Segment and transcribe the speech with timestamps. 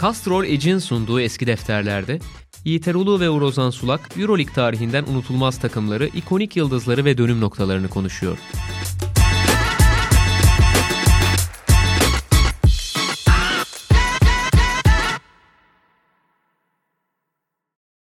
[0.00, 2.18] Castrol Edge'in sunduğu eski defterlerde
[2.64, 8.38] Yiğit Erulu ve Urozan Sulak Euroleague tarihinden unutulmaz takımları, ikonik yıldızları ve dönüm noktalarını konuşuyor.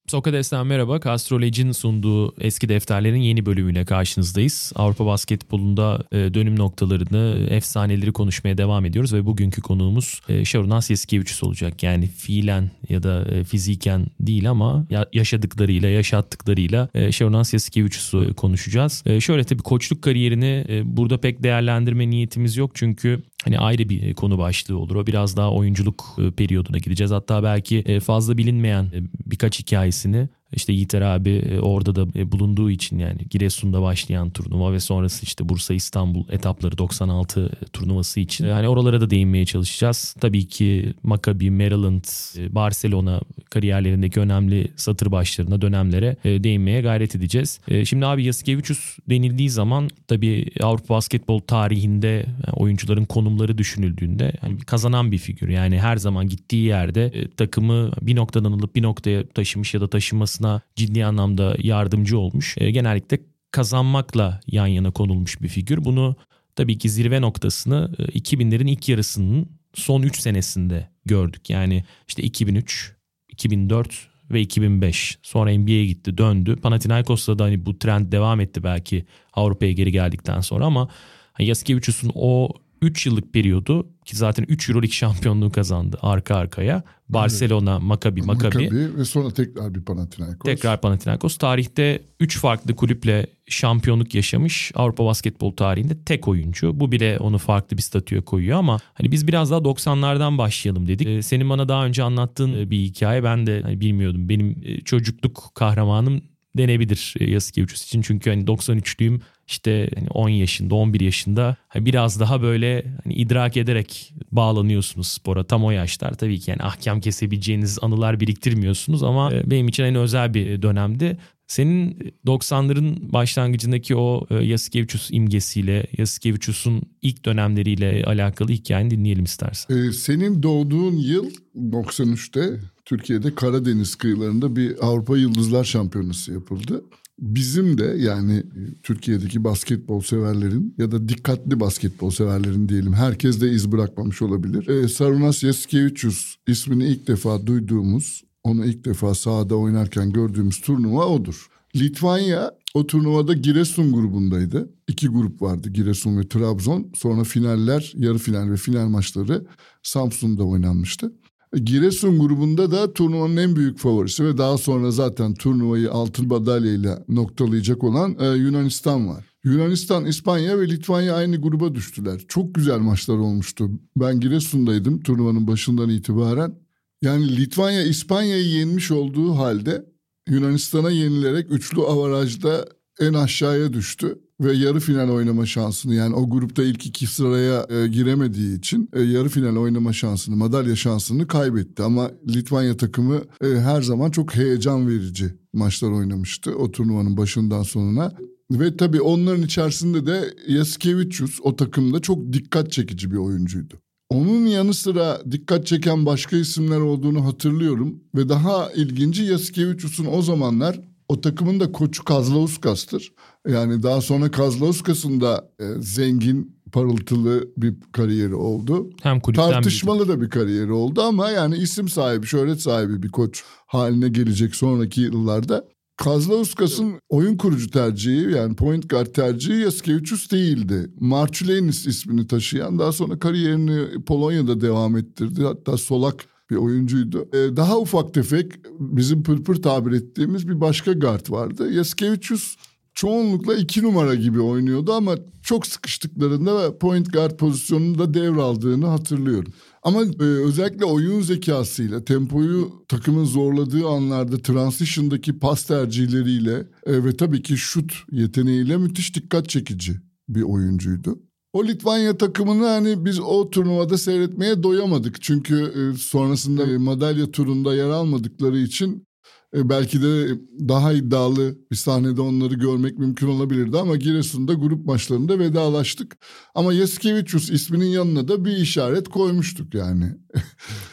[0.08, 1.00] Sokrates'ten merhaba.
[1.00, 4.72] Castroleg'in sunduğu eski defterlerin yeni bölümüyle karşınızdayız.
[4.76, 11.42] Avrupa basketbolunda e, dönüm noktalarını, efsaneleri konuşmaya devam ediyoruz ve bugünkü konuğumuz e, Şarunas Yasikevicius
[11.42, 11.82] olacak.
[11.82, 19.04] Yani fiilen ya da e, fiziken değil ama yaşadıklarıyla, yaşattıklarıyla Şarunas Yasikevicius'u konuşacağız.
[19.20, 24.78] Şöyle tabii koçluk kariyerini burada pek değerlendirme niyetimiz yok çünkü hani ayrı bir konu başlığı
[24.78, 24.96] olur.
[24.96, 27.10] O biraz daha oyunculuk periyoduna gideceğiz.
[27.10, 28.90] Hatta belki fazla bilinmeyen
[29.26, 34.30] birkaç hikayesi hikayesini işte Yiğiter abi e, orada da e, bulunduğu için yani Giresun'da başlayan
[34.30, 40.14] turnuva ve sonrası işte Bursa İstanbul etapları 96 turnuvası için yani oralara da değinmeye çalışacağız.
[40.20, 42.04] Tabii ki Maccabi, Maryland,
[42.38, 47.60] e, Barcelona kariyerlerindeki önemli satır başlarına, dönemlere değinmeye gayret edeceğiz.
[47.84, 55.18] Şimdi abi Yasikevicius denildiği zaman tabii Avrupa basketbol tarihinde oyuncuların konumları düşünüldüğünde yani kazanan bir
[55.18, 55.48] figür.
[55.48, 60.37] Yani her zaman gittiği yerde takımı bir noktadan alıp bir noktaya taşımış ya da taşıması
[60.38, 62.54] olmasına ciddi anlamda yardımcı olmuş.
[62.58, 63.18] E, genellikle
[63.50, 65.84] kazanmakla yan yana konulmuş bir figür.
[65.84, 66.16] Bunu
[66.56, 71.50] tabii ki zirve noktasını 2000'lerin e, ilk yarısının son 3 senesinde gördük.
[71.50, 72.96] Yani işte 2003,
[73.28, 75.18] 2004 ve 2005.
[75.22, 76.56] Sonra NBA'ye gitti, döndü.
[76.56, 80.88] Panathinaikos'ta da hani bu trend devam etti belki Avrupa'ya geri geldikten sonra ama
[81.32, 82.48] hani Yasikevicius'un o
[82.82, 86.82] 3 yıllık periyodu ki zaten 3 Euroleague şampiyonluğu kazandı arka arkaya.
[87.08, 87.82] Barcelona, evet.
[87.82, 88.64] Maccabi, Maccabi.
[88.64, 90.44] Maccabi ve sonra tekrar bir Panathinaikos.
[90.44, 91.36] Tekrar Panathinaikos.
[91.36, 96.80] Tarihte 3 farklı kulüple şampiyonluk yaşamış Avrupa basketbol tarihinde tek oyuncu.
[96.80, 101.08] Bu bile onu farklı bir statüye koyuyor ama hani biz biraz daha 90'lardan başlayalım dedik.
[101.08, 104.28] Ee, senin bana daha önce anlattığın bir hikaye ben de hani bilmiyordum.
[104.28, 106.22] Benim e, çocukluk kahramanım
[106.56, 108.02] denebilir e, Yasikevicius için.
[108.02, 114.14] Çünkü hani 93'lüyüm işte hani 10 yaşında 11 yaşında biraz daha böyle hani idrak ederek
[114.32, 115.44] bağlanıyorsunuz spora.
[115.44, 119.94] Tam o yaşlar tabii ki yani ahkam kesebileceğiniz anılar biriktirmiyorsunuz ama e, benim için en
[119.94, 121.18] özel bir dönemdi.
[121.46, 129.76] Senin 90'ların başlangıcındaki o e, Yasikevicius imgesiyle, Yasikevicius'un ilk dönemleriyle alakalı hikayeni dinleyelim istersen.
[129.76, 136.84] Ee, senin doğduğun yıl 93'te Türkiye'de Karadeniz kıyılarında bir Avrupa Yıldızlar Şampiyonası yapıldı.
[137.18, 138.42] Bizim de yani
[138.82, 144.68] Türkiye'deki basketbol severlerin ya da dikkatli basketbol severlerin diyelim herkes de iz bırakmamış olabilir.
[144.68, 151.46] Ee, Sarunas Yasikevicius ismini ilk defa duyduğumuz, onu ilk defa sahada oynarken gördüğümüz turnuva odur.
[151.76, 154.70] Litvanya o turnuvada Giresun grubundaydı.
[154.88, 156.92] İki grup vardı Giresun ve Trabzon.
[156.94, 159.46] Sonra finaller, yarı final ve final maçları
[159.82, 161.12] Samsun'da oynanmıştı.
[161.56, 167.84] Giresun grubunda da turnuvanın en büyük favorisi ve daha sonra zaten turnuvayı altın madalyayla noktalayacak
[167.84, 169.24] olan e, Yunanistan var.
[169.44, 172.20] Yunanistan, İspanya ve Litvanya aynı gruba düştüler.
[172.28, 173.70] Çok güzel maçlar olmuştu.
[173.96, 176.54] Ben Giresun'daydım turnuvanın başından itibaren.
[177.02, 179.84] Yani Litvanya İspanya'yı yenmiş olduğu halde
[180.28, 182.68] Yunanistan'a yenilerek üçlü avarajda
[183.00, 187.88] en aşağıya düştü ve yarı final oynama şansını yani o grupta ilk iki sıraya e,
[187.88, 191.82] giremediği için e, yarı final oynama şansını, madalya şansını kaybetti.
[191.82, 198.12] Ama Litvanya takımı e, her zaman çok heyecan verici maçlar oynamıştı o turnuvanın başından sonuna.
[198.50, 203.74] Ve tabii onların içerisinde de Yasikevicius o takımda çok dikkat çekici bir oyuncuydu.
[204.10, 208.00] Onun yanı sıra dikkat çeken başka isimler olduğunu hatırlıyorum.
[208.14, 213.12] Ve daha ilginci Yasikevicius'un o zamanlar o takımın da koçu Kazlauskas'tır.
[213.48, 218.90] Yani daha sonra Kazlauskas'ın da e, zengin, parıltılı bir kariyeri oldu.
[219.02, 220.08] Hem Tartışmalı bir...
[220.08, 225.00] da bir kariyeri oldu ama yani isim sahibi, şöhret sahibi bir koç haline gelecek sonraki
[225.00, 225.64] yıllarda.
[225.96, 230.90] Kazlauskas'ın oyun kurucu tercihi yani point guard tercihi Yaskevicius değildi.
[231.00, 235.42] Marchulenis ismini taşıyan daha sonra kariyerini Polonya'da devam ettirdi.
[235.44, 237.28] Hatta solak bir oyuncuydu.
[237.32, 241.72] Ee, daha ufak tefek bizim pırpır tabir ettiğimiz bir başka guard vardı.
[241.72, 242.56] Yaskevicius
[242.94, 249.52] çoğunlukla iki numara gibi oynuyordu ama çok sıkıştıklarında point guard pozisyonunda devraldığını hatırlıyorum.
[249.82, 257.42] Ama e, özellikle oyun zekasıyla, tempoyu takımın zorladığı anlarda transition'daki pas tercihleriyle e, ve tabii
[257.42, 259.96] ki şut yeteneğiyle müthiş dikkat çekici
[260.28, 261.27] bir oyuncuydu.
[261.58, 265.22] O Litvanya takımını hani biz o turnuvada seyretmeye doyamadık.
[265.22, 269.06] Çünkü e, sonrasında madalya turunda yer almadıkları için
[269.54, 270.28] e, belki de
[270.68, 276.16] daha iddialı bir sahnede onları görmek mümkün olabilirdi ama Giresun'da grup maçlarında vedalaştık.
[276.54, 280.04] Ama Yasikevicius isminin yanına da bir işaret koymuştuk yani.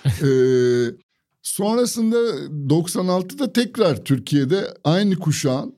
[0.06, 0.29] e,
[1.41, 2.17] sonrasında
[2.69, 5.75] 96'da tekrar Türkiye'de aynı kuşağın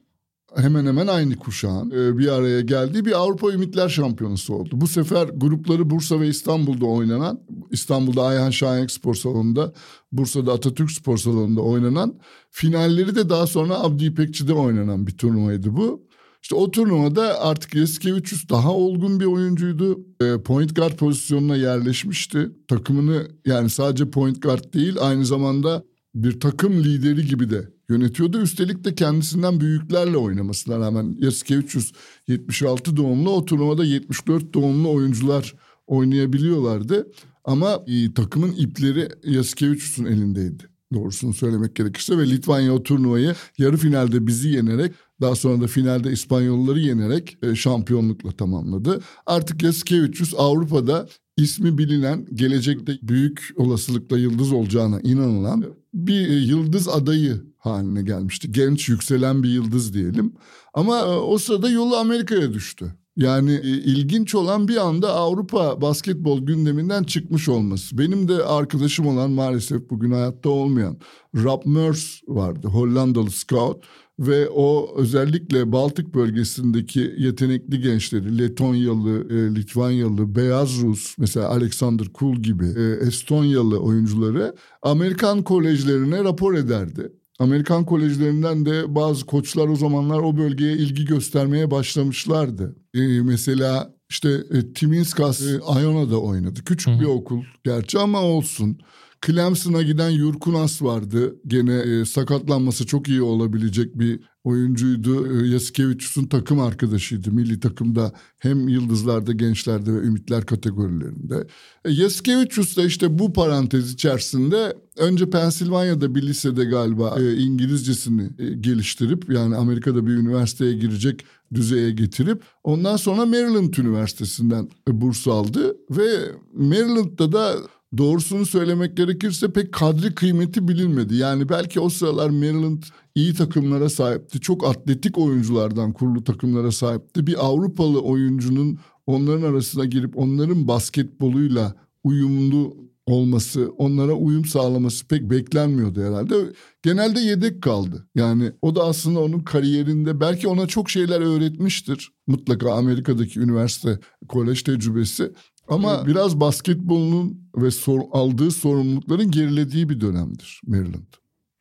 [0.55, 4.69] hemen hemen aynı kuşağın e, bir araya geldiği bir Avrupa Ümitler Şampiyonası oldu.
[4.73, 7.39] Bu sefer grupları Bursa ve İstanbul'da oynanan,
[7.71, 9.73] İstanbul'da Ayhan Şahenk Spor Salonu'nda,
[10.11, 12.19] Bursa'da Atatürk Spor Salonu'nda oynanan,
[12.51, 16.07] finalleri de daha sonra Abdi İpekçi'de oynanan bir turnuvaydı bu.
[16.41, 19.99] İşte o turnuvada artık Yasikevicius daha olgun bir oyuncuydu.
[20.21, 22.51] E, point guard pozisyonuna yerleşmişti.
[22.67, 25.83] Takımını yani sadece point guard değil aynı zamanda
[26.15, 28.41] bir takım lideri gibi de yönetiyordu.
[28.41, 31.91] Üstelik de kendisinden büyüklerle oynamasına rağmen Yasikevicius
[32.27, 35.55] 76 doğumlu o turnuvada 74 doğumlu oyuncular
[35.87, 37.07] oynayabiliyorlardı.
[37.43, 40.63] Ama e, takımın ipleri Yasikevicius'un elindeydi.
[40.93, 44.91] Doğrusunu söylemek gerekirse ve Litvanya o turnuvayı yarı finalde bizi yenerek
[45.21, 49.01] daha sonra da finalde İspanyolları yenerek e, şampiyonlukla tamamladı.
[49.25, 51.07] Artık Yasikevicius Avrupa'da
[51.37, 58.51] ismi bilinen, gelecekte büyük olasılıkla yıldız olacağına inanılan bir e, yıldız adayı haline gelmişti.
[58.51, 60.33] Genç yükselen bir yıldız diyelim.
[60.73, 62.93] Ama e, o sırada yolu Amerika'ya düştü.
[63.17, 67.97] Yani e, ilginç olan bir anda Avrupa basketbol gündeminden çıkmış olması.
[67.97, 70.97] Benim de arkadaşım olan maalesef bugün hayatta olmayan
[71.35, 72.67] Rob Meurs vardı.
[72.67, 73.83] Hollandalı scout
[74.19, 82.35] ve o özellikle Baltık bölgesindeki yetenekli gençleri Letonyalı, e, Litvanyalı, Beyaz Rus mesela Alexander Kul
[82.35, 82.65] gibi
[83.01, 87.11] Estonyalı oyuncuları Amerikan kolejlerine rapor ederdi.
[87.39, 92.75] Amerikan kolejlerinden de bazı koçlar o zamanlar o bölgeye ilgi göstermeye başlamışlardı.
[92.93, 96.63] E, mesela işte e, Timinskas e, Iona'da oynadı.
[96.65, 96.99] Küçük Hı-hı.
[96.99, 98.77] bir okul gerçi ama olsun.
[99.25, 101.35] Clemson'a giden Yurkunas vardı.
[101.47, 105.43] Gene e, sakatlanması çok iyi olabilecek bir oyuncuydu.
[105.43, 107.31] E, Yasikevicius'un takım arkadaşıydı.
[107.31, 111.47] Milli takımda hem yıldızlarda, gençlerde ve ümitler kategorilerinde.
[111.85, 118.49] E, Yasikevicius da işte bu parantez içerisinde önce Pensilvanya'da bir lisede galiba e, İngilizcesini e,
[118.53, 125.77] geliştirip yani Amerika'da bir üniversiteye girecek düzeye getirip ondan sonra Maryland Üniversitesi'nden e, burs aldı
[125.91, 126.07] ve
[126.53, 127.55] Maryland'da da
[127.97, 131.15] doğrusunu söylemek gerekirse pek kadri kıymeti bilinmedi.
[131.15, 132.83] Yani belki o sıralar Maryland
[133.15, 134.39] iyi takımlara sahipti.
[134.39, 137.27] Çok atletik oyunculardan kurulu takımlara sahipti.
[137.27, 146.01] Bir Avrupalı oyuncunun onların arasına girip onların basketboluyla uyumlu olması, onlara uyum sağlaması pek beklenmiyordu
[146.01, 146.35] herhalde.
[146.83, 148.07] Genelde yedek kaldı.
[148.15, 152.11] Yani o da aslında onun kariyerinde belki ona çok şeyler öğretmiştir.
[152.27, 155.31] Mutlaka Amerika'daki üniversite, kolej tecrübesi.
[155.67, 156.07] Ama evet.
[156.07, 161.13] biraz basketbolunun ve sor, aldığı sorumlulukların gerilediği bir dönemdir Maryland.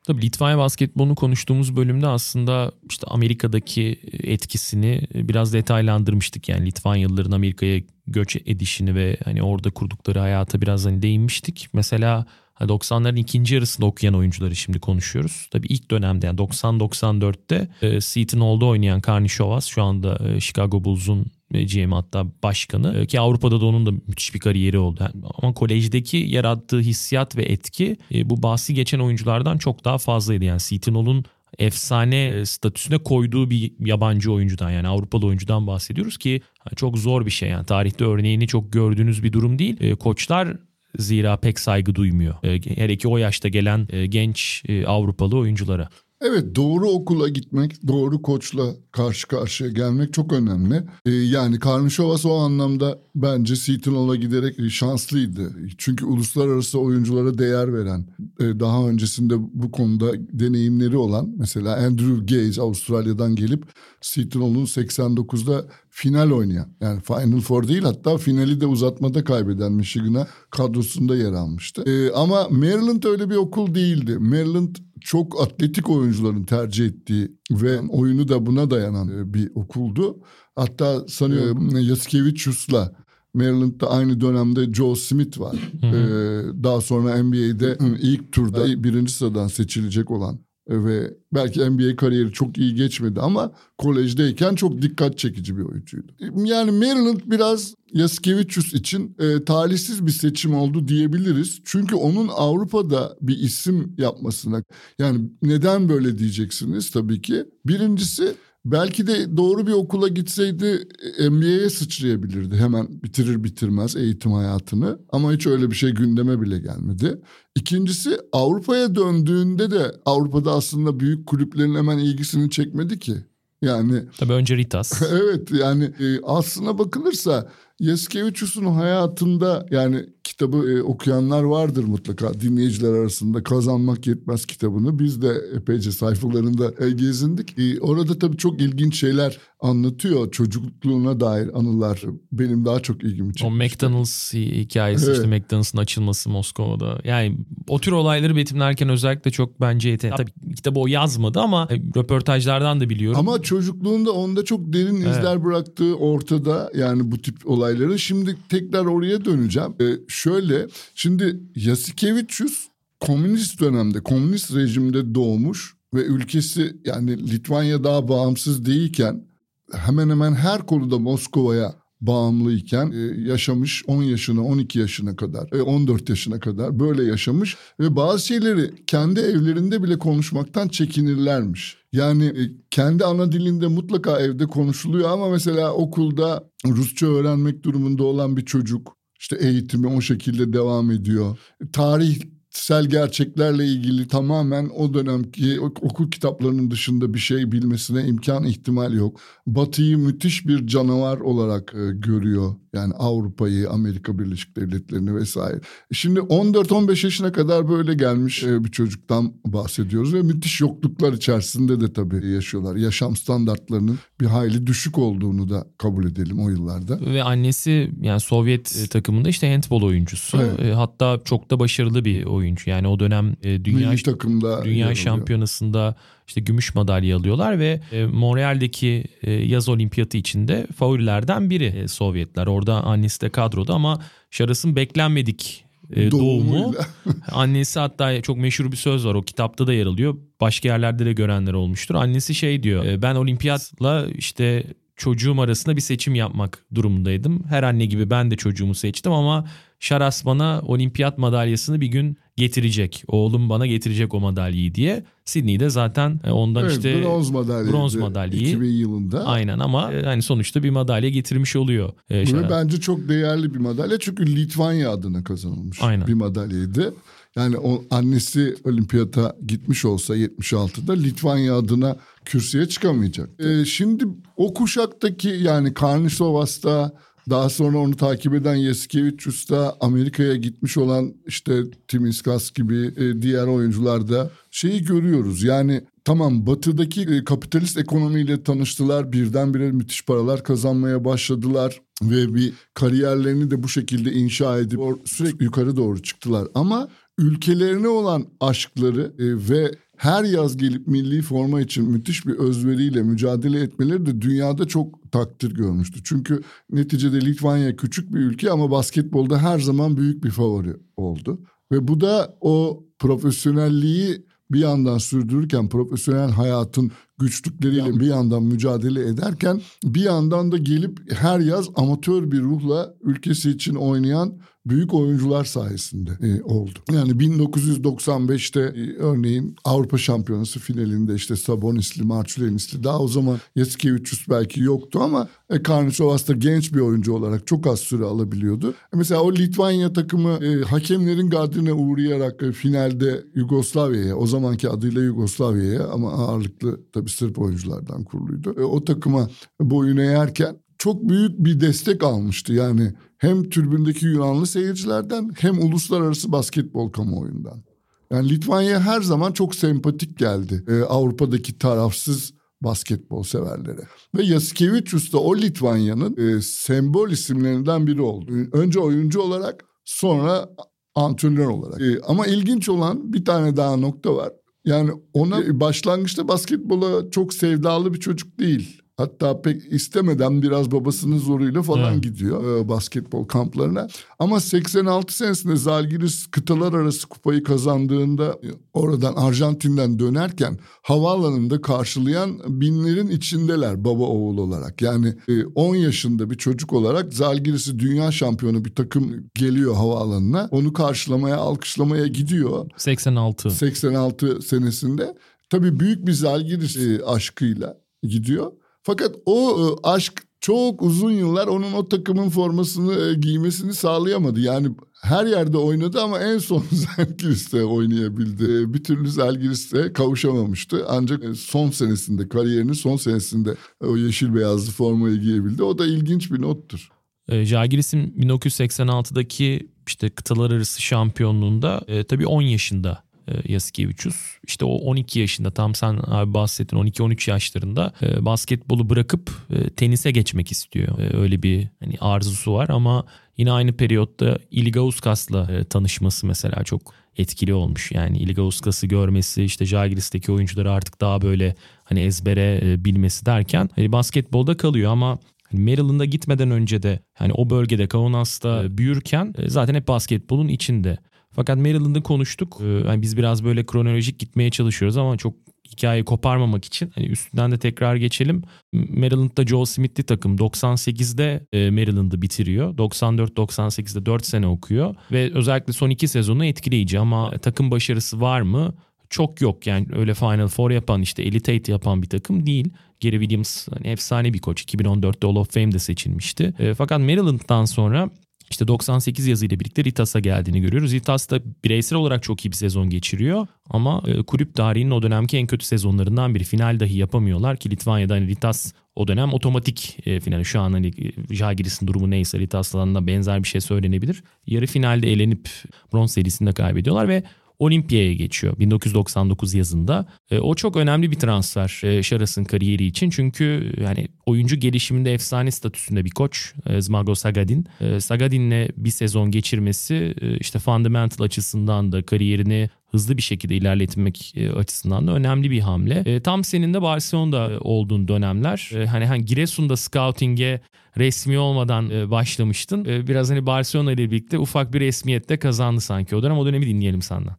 [0.06, 6.48] Tabii Litvanya basketbolunu konuştuğumuz bölümde aslında işte Amerika'daki etkisini biraz detaylandırmıştık.
[6.48, 11.68] Yani Litvanyalıların Amerika'ya göç edişini ve hani orada kurdukları hayata biraz hani değinmiştik.
[11.72, 12.26] Mesela
[12.60, 15.48] 90'ların ikinci yarısında okuyan oyuncuları şimdi konuşuyoruz.
[15.50, 20.84] Tabii ilk dönemde yani 90-94'te e, Seton Hall'da oynayan Karni Shovas şu anda e, Chicago
[20.84, 25.00] Bulls'un GM hatta başkanı e, ki Avrupa'da da onun da müthiş bir kariyeri oldu.
[25.00, 30.44] Yani ama kolejdeki yarattığı hissiyat ve etki e, bu bahsi geçen oyunculardan çok daha fazlaydı.
[30.44, 31.24] Yani Seton
[31.58, 36.40] efsane e, statüsüne koyduğu bir yabancı oyuncudan yani Avrupalı oyuncudan bahsediyoruz ki
[36.76, 39.96] çok zor bir şey yani tarihte örneğini çok gördüğünüz bir durum değil.
[39.96, 40.56] Koçlar
[40.98, 42.34] zira pek saygı duymuyor.
[42.76, 45.88] Her iki o yaşta gelen genç Avrupalı oyunculara.
[46.20, 50.82] Evet doğru okula gitmek, doğru koçla karşı karşıya gelmek çok önemli.
[51.06, 55.52] Ee, yani Karnışovas o anlamda bence Seton giderek şanslıydı.
[55.78, 58.06] Çünkü uluslararası oyunculara değer veren,
[58.40, 63.64] e, daha öncesinde bu konuda deneyimleri olan mesela Andrew Gage Avustralya'dan gelip
[64.00, 65.66] Seton 89'da
[65.96, 71.82] final oynayan yani Final Four değil hatta finali de uzatmada kaybeden Michigan'a kadrosunda yer almıştı.
[71.86, 74.18] Ee, ama Maryland öyle bir okul değildi.
[74.18, 80.18] Maryland çok atletik oyuncuların tercih ettiği ve oyunu da buna dayanan e, bir okuldu.
[80.56, 82.92] Hatta sanıyorum Yasikevicius'la
[83.34, 85.56] Maryland'da aynı dönemde Joe Smith var.
[85.82, 92.58] ee, daha sonra NBA'de ilk turda birinci sıradan seçilecek olan ve belki NBA kariyeri çok
[92.58, 96.12] iyi geçmedi ama kolejdeyken çok dikkat çekici bir oyuncuydu.
[96.44, 101.60] Yani Maryland biraz Yaskevicius için e, talihsiz bir seçim oldu diyebiliriz.
[101.64, 104.62] Çünkü onun Avrupa'da bir isim yapmasına
[104.98, 107.44] yani neden böyle diyeceksiniz tabii ki.
[107.66, 108.34] Birincisi
[108.72, 112.56] belki de doğru bir okula gitseydi e, NBA'ye sıçrayabilirdi.
[112.56, 114.98] Hemen bitirir bitirmez eğitim hayatını.
[115.12, 117.20] Ama hiç öyle bir şey gündeme bile gelmedi.
[117.54, 123.14] İkincisi Avrupa'ya döndüğünde de Avrupa'da aslında büyük kulüplerin hemen ilgisini çekmedi ki.
[123.62, 125.02] Yani tabii önce Ritas.
[125.12, 133.42] evet yani e, aslına bakılırsa Yaskevicius'un hayatında yani kitabı e, okuyanlar vardır mutlaka dinleyiciler arasında
[133.42, 134.98] kazanmak yetmez kitabını.
[134.98, 137.58] Biz de epeyce sayfalarında e, gezindik.
[137.58, 140.30] E, orada tabii çok ilginç şeyler anlatıyor.
[140.30, 143.46] Çocukluğuna dair anılar benim daha çok ilgimi çekti.
[143.46, 145.16] O McDonald's hikayesi evet.
[145.16, 147.00] işte McDonald's'ın açılması Moskova'da.
[147.04, 150.16] Yani o tür olayları betimlerken özellikle çok bence yetenekli.
[150.16, 153.18] Tabii kitabı o yazmadı ama röportajlardan da biliyorum.
[153.18, 155.44] Ama çocukluğunda onda çok derin izler evet.
[155.44, 157.98] bıraktığı ortada yani bu tip olayları.
[157.98, 159.74] Şimdi tekrar oraya döneceğim.
[159.80, 162.66] Ee, şöyle şimdi Yasikevicius
[163.00, 169.24] komünist dönemde, komünist rejimde doğmuş ve ülkesi yani Litvanya daha bağımsız değilken
[169.72, 176.12] hemen hemen her konuda Moskova'ya bağımlıyken e, yaşamış 10 yaşına 12 yaşına kadar 14 e,
[176.12, 181.76] yaşına kadar böyle yaşamış ve bazı şeyleri kendi evlerinde bile konuşmaktan çekinirlermiş.
[181.92, 188.36] Yani e, kendi ana dilinde mutlaka evde konuşuluyor ama mesela okulda Rusça öğrenmek durumunda olan
[188.36, 191.38] bir çocuk işte eğitimi o şekilde devam ediyor.
[191.72, 192.20] Tarih
[192.56, 199.20] sel gerçeklerle ilgili tamamen o dönemki okul kitaplarının dışında bir şey bilmesine imkan ihtimal yok.
[199.46, 202.54] Batı'yı müthiş bir canavar olarak e, görüyor.
[202.74, 205.60] Yani Avrupa'yı, Amerika Birleşik Devletleri'ni vesaire.
[205.92, 211.92] Şimdi 14-15 yaşına kadar böyle gelmiş e, bir çocuktan bahsediyoruz ve müthiş yokluklar içerisinde de
[211.92, 212.76] tabii yaşıyorlar.
[212.76, 217.00] Yaşam standartlarının bir hayli düşük olduğunu da kabul edelim o yıllarda.
[217.00, 220.38] Ve annesi yani Sovyet e, takımında işte handbol oyuncusu.
[220.40, 220.74] Evet.
[220.74, 222.45] Hatta çok da başarılı bir oyuncu.
[222.66, 229.04] Yani o dönem dünya Milli takımda dünya şampiyonasında işte gümüş madalya alıyorlar ve e, Montreal'deki
[229.22, 232.46] e, yaz olimpiyatı içinde favorilerden biri e, Sovyetler.
[232.46, 234.00] Orada annesi de kadroda ama
[234.30, 236.74] Şaras'ın beklenmedik e, doğumu.
[237.32, 240.16] Annesi hatta çok meşhur bir söz var o kitapta da yer alıyor.
[240.40, 241.94] Başka yerlerde de görenler olmuştur.
[241.94, 244.64] Annesi şey diyor e, ben olimpiyatla işte
[244.96, 247.44] çocuğum arasında bir seçim yapmak durumundaydım.
[247.48, 249.44] Her anne gibi ben de çocuğumu seçtim ama
[249.80, 253.04] Şaras bana olimpiyat madalyasını bir gün getirecek.
[253.08, 255.04] Oğlum bana getirecek o madalyayı diye.
[255.24, 257.72] Sydney'de zaten e, ondan evet, işte bronz madalya.
[257.72, 258.48] Bronz madalyayı.
[258.48, 259.26] 2000 yılında.
[259.26, 261.92] Aynen ama yani sonuçta bir madalya getirmiş oluyor.
[262.10, 266.06] E, Ve bence çok değerli bir madalya çünkü Litvanya adına kazanılmış Aynen.
[266.06, 266.94] bir madalyaydı.
[267.36, 273.30] Yani o annesi olimpiyata gitmiş olsa 76'da Litvanya adına kürsüye çıkamayacak.
[273.38, 274.04] Ee, şimdi
[274.36, 276.92] o kuşaktaki yani Karnisovas'ta
[277.30, 283.46] daha sonra onu takip eden Yasikevicius da Amerika'ya gitmiş olan işte Timiskas gibi e, diğer
[283.46, 285.42] oyuncularda şeyi görüyoruz.
[285.42, 289.12] Yani tamam batıdaki e, kapitalist ekonomiyle tanıştılar.
[289.12, 291.80] Birdenbire müthiş paralar kazanmaya başladılar.
[292.02, 296.48] Ve bir kariyerlerini de bu şekilde inşa edip sürekli yukarı doğru çıktılar.
[296.54, 303.02] Ama ülkelerine olan aşkları e, ve her yaz gelip milli forma için müthiş bir özveriyle
[303.02, 306.00] mücadele etmeleri de dünyada çok takdir görmüştü.
[306.04, 311.40] Çünkü neticede Litvanya küçük bir ülke ama basketbolda her zaman büyük bir favori oldu.
[311.72, 319.60] Ve bu da o profesyonelliği bir yandan sürdürürken profesyonel hayatın güçlükleriyle bir yandan mücadele ederken
[319.84, 326.10] bir yandan da gelip her yaz amatör bir ruhla ülkesi için oynayan büyük oyuncular sayesinde
[326.22, 326.78] e, oldu.
[326.92, 334.60] Yani 1995'te e, örneğin Avrupa Şampiyonası finalinde işte Sabonisli, Marçulenisli daha o zaman Yasikevicius belki
[334.60, 338.74] yoktu ama e, Karnisovas da genç bir oyuncu olarak çok az süre alabiliyordu.
[338.94, 345.02] E, mesela o Litvanya takımı e, hakemlerin gardine uğrayarak e, finalde Yugoslavya'ya o zamanki adıyla
[345.02, 348.54] Yugoslavya'ya ama ağırlıklı tabii Sırp oyunculardan kuruluydu.
[348.58, 349.28] E, o takıma
[349.60, 352.52] boyun eğerken çok büyük bir destek almıştı.
[352.52, 357.62] Yani hem türbündeki Yunanlı seyircilerden hem uluslararası basketbol kamuoyundan.
[358.10, 363.80] Yani Litvanya her zaman çok sempatik geldi e, Avrupa'daki tarafsız basketbol severlere.
[364.16, 368.32] Ve Yasikevicius da o Litvanya'nın e, sembol isimlerinden biri oldu.
[368.52, 370.48] Önce oyuncu olarak sonra
[370.94, 371.80] antrenör olarak.
[371.80, 374.32] E, ama ilginç olan bir tane daha nokta var.
[374.64, 378.82] Yani ona başlangıçta basketbola çok sevdalı bir çocuk değil.
[378.96, 382.02] Hatta pek istemeden biraz babasının zoruyla falan evet.
[382.02, 383.88] gidiyor e, basketbol kamplarına.
[384.18, 393.08] Ama 86 senesinde Zalgiris kıtalar arası kupayı kazandığında e, oradan Arjantin'den dönerken havaalanında karşılayan binlerin
[393.08, 394.82] içindeler baba oğul olarak.
[394.82, 400.48] Yani e, 10 yaşında bir çocuk olarak Zalgiris'i dünya şampiyonu bir takım geliyor havaalanına.
[400.50, 402.66] Onu karşılamaya, alkışlamaya gidiyor.
[402.76, 403.50] 86.
[403.50, 405.14] 86 senesinde.
[405.50, 408.52] Tabii büyük bir Zalgiris e, aşkıyla gidiyor.
[408.86, 414.40] Fakat o e, aşk çok uzun yıllar onun o takımın formasını e, giymesini sağlayamadı.
[414.40, 414.68] Yani
[415.02, 418.44] her yerde oynadı ama en son Zalgiris'te oynayabildi.
[418.44, 420.84] E, bir türlü Zalgiris'te kavuşamamıştı.
[420.88, 425.62] Ancak son senesinde, kariyerinin son senesinde o yeşil beyazlı formayı giyebildi.
[425.62, 426.90] O da ilginç bir nottur.
[427.28, 433.05] Jagiris'in 1986'daki işte kıtalar arası şampiyonluğunda e, tabii 10 yaşında e,
[433.48, 434.16] Yasikevicius.
[434.46, 440.10] İşte o 12 yaşında tam sen abi bahsettin 12-13 yaşlarında e, basketbolu bırakıp e, tenise
[440.10, 440.98] geçmek istiyor.
[440.98, 443.04] E, öyle bir hani arzusu var ama
[443.36, 447.92] yine aynı periyotta Ilgauskas'la e, tanışması mesela çok etkili olmuş.
[447.92, 451.54] Yani Ilgauskas'ı görmesi işte Jagiris'teki oyuncuları artık daha böyle
[451.84, 455.18] hani ezbere e, bilmesi derken hani basketbolda kalıyor ama
[455.50, 460.48] Hani Maryland'a gitmeden önce de hani o bölgede Kaunas'ta e, büyürken e, zaten hep basketbolun
[460.48, 460.98] içinde.
[461.36, 462.58] Fakat Maryland'ı konuştuk.
[462.60, 465.34] Yani biz biraz böyle kronolojik gitmeye çalışıyoruz ama çok
[465.72, 468.42] hikayeyi koparmamak için hani üstünden de tekrar geçelim.
[468.72, 472.74] Maryland'da Joel Smith'li takım 98'de e, Maryland'ı bitiriyor.
[472.76, 478.74] 94-98'de 4 sene okuyor ve özellikle son 2 sezonu etkileyici ama takım başarısı var mı?
[479.10, 482.68] Çok yok yani öyle Final Four yapan işte Elite Eight yapan bir takım değil.
[483.02, 486.54] Gary Williams hani efsane bir koç 2014'te Hall of Fame'de seçilmişti.
[486.58, 488.10] E, fakat Maryland'dan sonra
[488.50, 490.92] işte 98 yazıyla birlikte Ritas'a geldiğini görüyoruz.
[490.92, 495.36] Ritas da bireysel olarak çok iyi bir sezon geçiriyor ama e, kulüp tarihinin o dönemki
[495.36, 496.44] en kötü sezonlarından biri.
[496.44, 500.44] Final dahi yapamıyorlar ki Litvanya'da hani Ritas o dönem otomatik e, finali.
[500.44, 504.22] Şu an hani e, Jagiris'in durumu neyse Ritas'la benzer bir şey söylenebilir.
[504.46, 505.48] Yarı finalde elenip
[505.92, 507.22] bronz serisinde kaybediyorlar ve
[507.58, 510.06] Olimpiyaya geçiyor 1999 yazında.
[510.30, 513.10] E, o çok önemli bir transfer e, Şaras'ın kariyeri için.
[513.10, 517.66] Çünkü yani oyuncu gelişiminde efsane statüsünde bir koç e, Zmago Sagadin.
[517.80, 524.32] E, Sagadin'le bir sezon geçirmesi e, işte fundamental açısından da kariyerini hızlı bir şekilde ilerletmek
[524.36, 526.02] e, açısından da önemli bir hamle.
[526.06, 528.70] E, tam senin de Barcelona'da olduğun dönemler.
[528.74, 530.60] E, hani hani Giresun'da scouting'e
[530.98, 532.84] resmi olmadan başlamıştın.
[532.84, 536.38] Biraz hani Barcelona ile birlikte ufak bir resmiyette kazandı sanki o dönem.
[536.38, 537.36] O dönemi dinleyelim senden.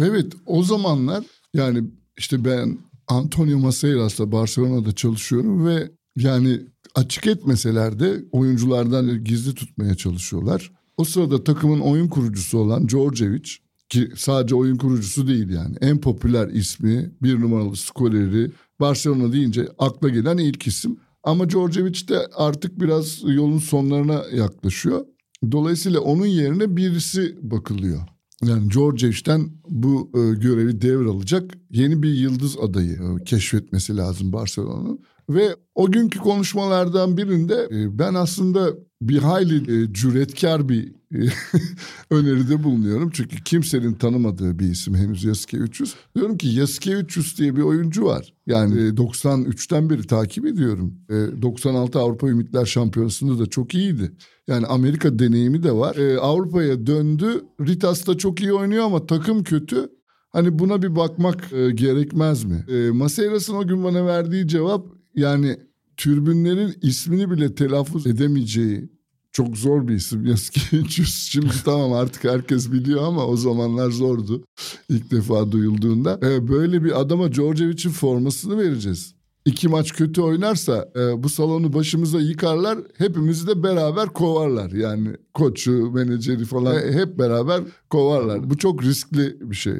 [0.00, 1.24] Evet o zamanlar
[1.54, 1.84] yani
[2.18, 6.60] işte ben Antonio Maceiras'la Barcelona'da çalışıyorum ve yani
[6.94, 10.72] açık etmeseler de oyunculardan gizli tutmaya çalışıyorlar.
[10.96, 13.50] O sırada takımın oyun kurucusu olan Djordjevic
[13.88, 20.08] ki sadece oyun kurucusu değil yani en popüler ismi bir numaralı skoreri Barcelona deyince akla
[20.08, 20.96] gelen ilk isim.
[21.22, 25.06] Ama Djordjevic de artık biraz yolun sonlarına yaklaşıyor.
[25.52, 28.00] Dolayısıyla onun yerine birisi bakılıyor.
[28.44, 35.00] Yani Djordjevic'den bu e, görevi devralacak yeni bir yıldız adayı e, keşfetmesi lazım Barcelona'nın.
[35.28, 38.74] Ve o günkü konuşmalardan birinde e, ben aslında
[39.08, 41.18] bir hayli e, cüretkar bir e,
[42.10, 43.10] öneride bulunuyorum.
[43.10, 45.94] Çünkü kimsenin tanımadığı bir isim henüz Yasuke 300.
[46.16, 48.34] Diyorum ki Yasuke 300 diye bir oyuncu var.
[48.46, 50.94] Yani e, 93'ten beri takip ediyorum.
[51.10, 54.12] E, 96 Avrupa Ümitler Şampiyonası'nda da çok iyiydi.
[54.48, 55.96] Yani Amerika deneyimi de var.
[55.96, 57.44] E, Avrupa'ya döndü.
[57.60, 59.88] Ritas'ta çok iyi oynuyor ama takım kötü.
[60.32, 62.64] Hani buna bir bakmak e, gerekmez mi?
[62.68, 65.56] E, Maseiras'ın o gün bana verdiği cevap yani
[65.96, 68.93] türbünlerin ismini bile telaffuz edemeyeceği
[69.34, 71.14] çok zor bir isim Yaskevicius.
[71.14, 74.44] Şimdi tamam artık herkes biliyor ama o zamanlar zordu
[74.88, 76.20] ilk defa duyulduğunda.
[76.22, 79.14] Ee, böyle bir adama Djordjevic'in formasını vereceğiz.
[79.44, 82.78] İki maç kötü oynarsa e, bu salonu başımıza yıkarlar.
[82.98, 84.70] Hepimizi de beraber kovarlar.
[84.70, 88.50] Yani koçu, menajeri falan e, hep beraber kovarlar.
[88.50, 89.74] Bu çok riskli bir şey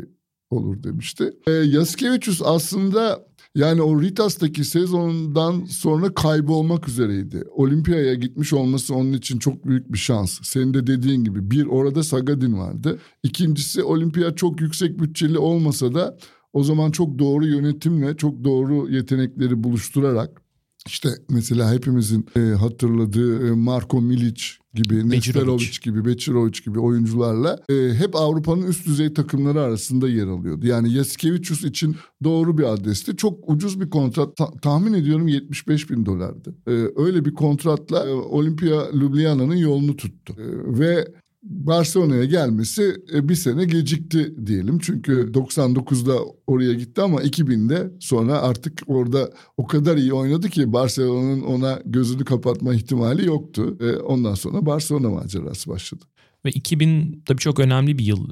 [0.51, 1.33] olur demişti.
[1.47, 7.45] E, Yaskevicius aslında yani o Ritas'taki sezondan sonra kaybolmak üzereydi.
[7.51, 10.40] Olimpiyaya gitmiş olması onun için çok büyük bir şans.
[10.43, 12.99] Senin de dediğin gibi bir orada Sagadin vardı.
[13.23, 16.19] İkincisi olimpiya çok yüksek bütçeli olmasa da
[16.53, 20.45] o zaman çok doğru yönetimle çok doğru yetenekleri buluşturarak
[20.87, 24.43] işte mesela hepimizin e, hatırladığı e, Marko Milic
[24.75, 30.67] gibi, Nesterovic gibi, Becirovic gibi oyuncularla e, hep Avrupa'nın üst düzey takımları arasında yer alıyordu.
[30.67, 33.17] Yani Yasikevicius için doğru bir adresti.
[33.17, 34.37] Çok ucuz bir kontrat.
[34.37, 36.55] Ta- tahmin ediyorum 75 bin dolardı.
[36.67, 40.35] E, öyle bir kontratla e, Olimpia Ljubljana'nın yolunu tuttu.
[40.39, 41.09] E, ve
[41.45, 44.79] Barcelona'ya gelmesi e, bir sene gecikti diyelim.
[44.79, 51.43] Çünkü 99'da oraya gitti ama 2000'de sonra artık orada o kadar iyi oynadı ki Barcelona'nın
[51.43, 53.79] ona gözünü kapatma ihtimali yoktu.
[53.81, 56.05] E, ondan sonra Barcelona macerası başladı.
[56.45, 58.29] Ve 2000 tabii çok önemli bir yıl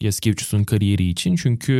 [0.00, 1.36] e, Yaskevicius'un kariyeri için.
[1.36, 1.72] Çünkü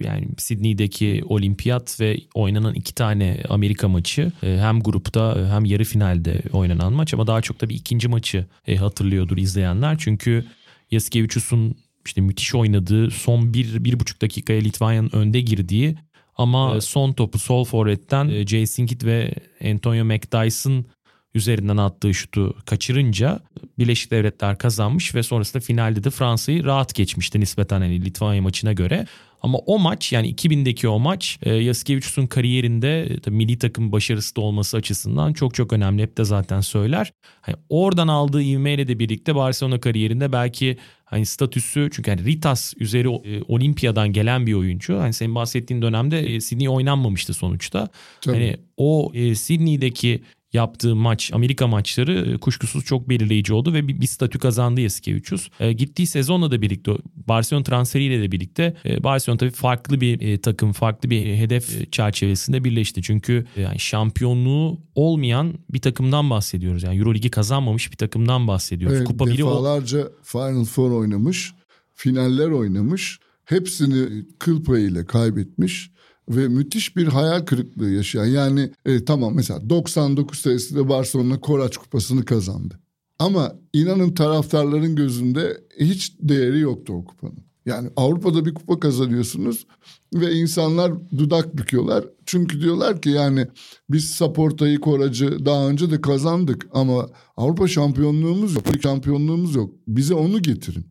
[0.00, 5.84] e, yani Sydney'deki olimpiyat ve oynanan iki tane Amerika maçı e, hem grupta hem yarı
[5.84, 8.46] finalde oynanan maç ama daha çok da bir ikinci maçı
[8.78, 9.96] hatırlıyordur izleyenler.
[9.98, 10.44] Çünkü
[10.90, 11.74] Yaskevicius'un
[12.06, 15.96] işte müthiş oynadığı son bir, bir buçuk dakikaya Litvanya'nın önde girdiği
[16.36, 16.84] Ama evet.
[16.84, 20.84] son topu sol forvetten e, Jason Kidd ve Antonio McDyson
[21.34, 23.40] üzerinden attığı şutu kaçırınca
[23.78, 29.06] Birleşik Devletler kazanmış ve sonrasında finalde de Fransa'yı rahat geçmişti nispeten hani Litvanya maçına göre.
[29.42, 34.36] Ama o maç yani 2000'deki o maç e, Yasikevicius'un kariyerinde e, tabii milli takım başarısı
[34.36, 36.02] da olması açısından çok çok önemli.
[36.02, 37.12] Hep de zaten söyler.
[37.40, 43.08] Hani oradan aldığı ivmeyle de birlikte Barcelona kariyerinde belki hani statüsü çünkü hani Ritas üzeri
[43.08, 44.98] e, Olimpiya'dan gelen bir oyuncu.
[44.98, 47.88] Hani senin bahsettiğin dönemde Sydney oynanmamıştı sonuçta.
[48.20, 48.34] Tabii.
[48.34, 54.06] Hani o Sydney'deki yaptığı maç Amerika maçları e, kuşkusuz çok belirleyici oldu ve bir, bir
[54.06, 55.48] statü kazandı Yasikevicius.
[55.60, 60.40] E, gittiği sezonla da birlikte Barcelona transferiyle de birlikte e, Barcelona tabii farklı bir e,
[60.40, 63.02] takım, farklı bir hedef e, çerçevesinde birleşti.
[63.02, 66.82] Çünkü e, yani şampiyonluğu olmayan bir takımdan bahsediyoruz.
[66.82, 68.96] Yani EuroLeague'i kazanmamış bir takımdan bahsediyoruz.
[68.96, 70.10] Evet, Kupa defalarca o...
[70.22, 71.54] Final Four oynamış,
[71.94, 73.18] finaller oynamış.
[73.44, 75.91] Hepsini kıl payıyla kaybetmiş
[76.28, 78.26] ve müthiş bir hayal kırıklığı yaşayan.
[78.26, 82.80] Yani e, tamam mesela 99 senesinde Barcelona Koraç Kupası'nı kazandı.
[83.18, 87.44] Ama inanın taraftarların gözünde hiç değeri yoktu o kupanın.
[87.66, 89.66] Yani Avrupa'da bir kupa kazanıyorsunuz
[90.14, 92.04] ve insanlar dudak büküyorlar.
[92.26, 93.46] Çünkü diyorlar ki yani
[93.90, 99.74] biz Saporta'yı Koracı daha önce de kazandık ama Avrupa şampiyonluğumuz yok, şampiyonluğumuz yok.
[99.88, 100.86] Bize onu getirin.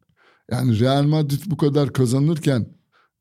[0.52, 2.66] Yani Real Madrid bu kadar kazanırken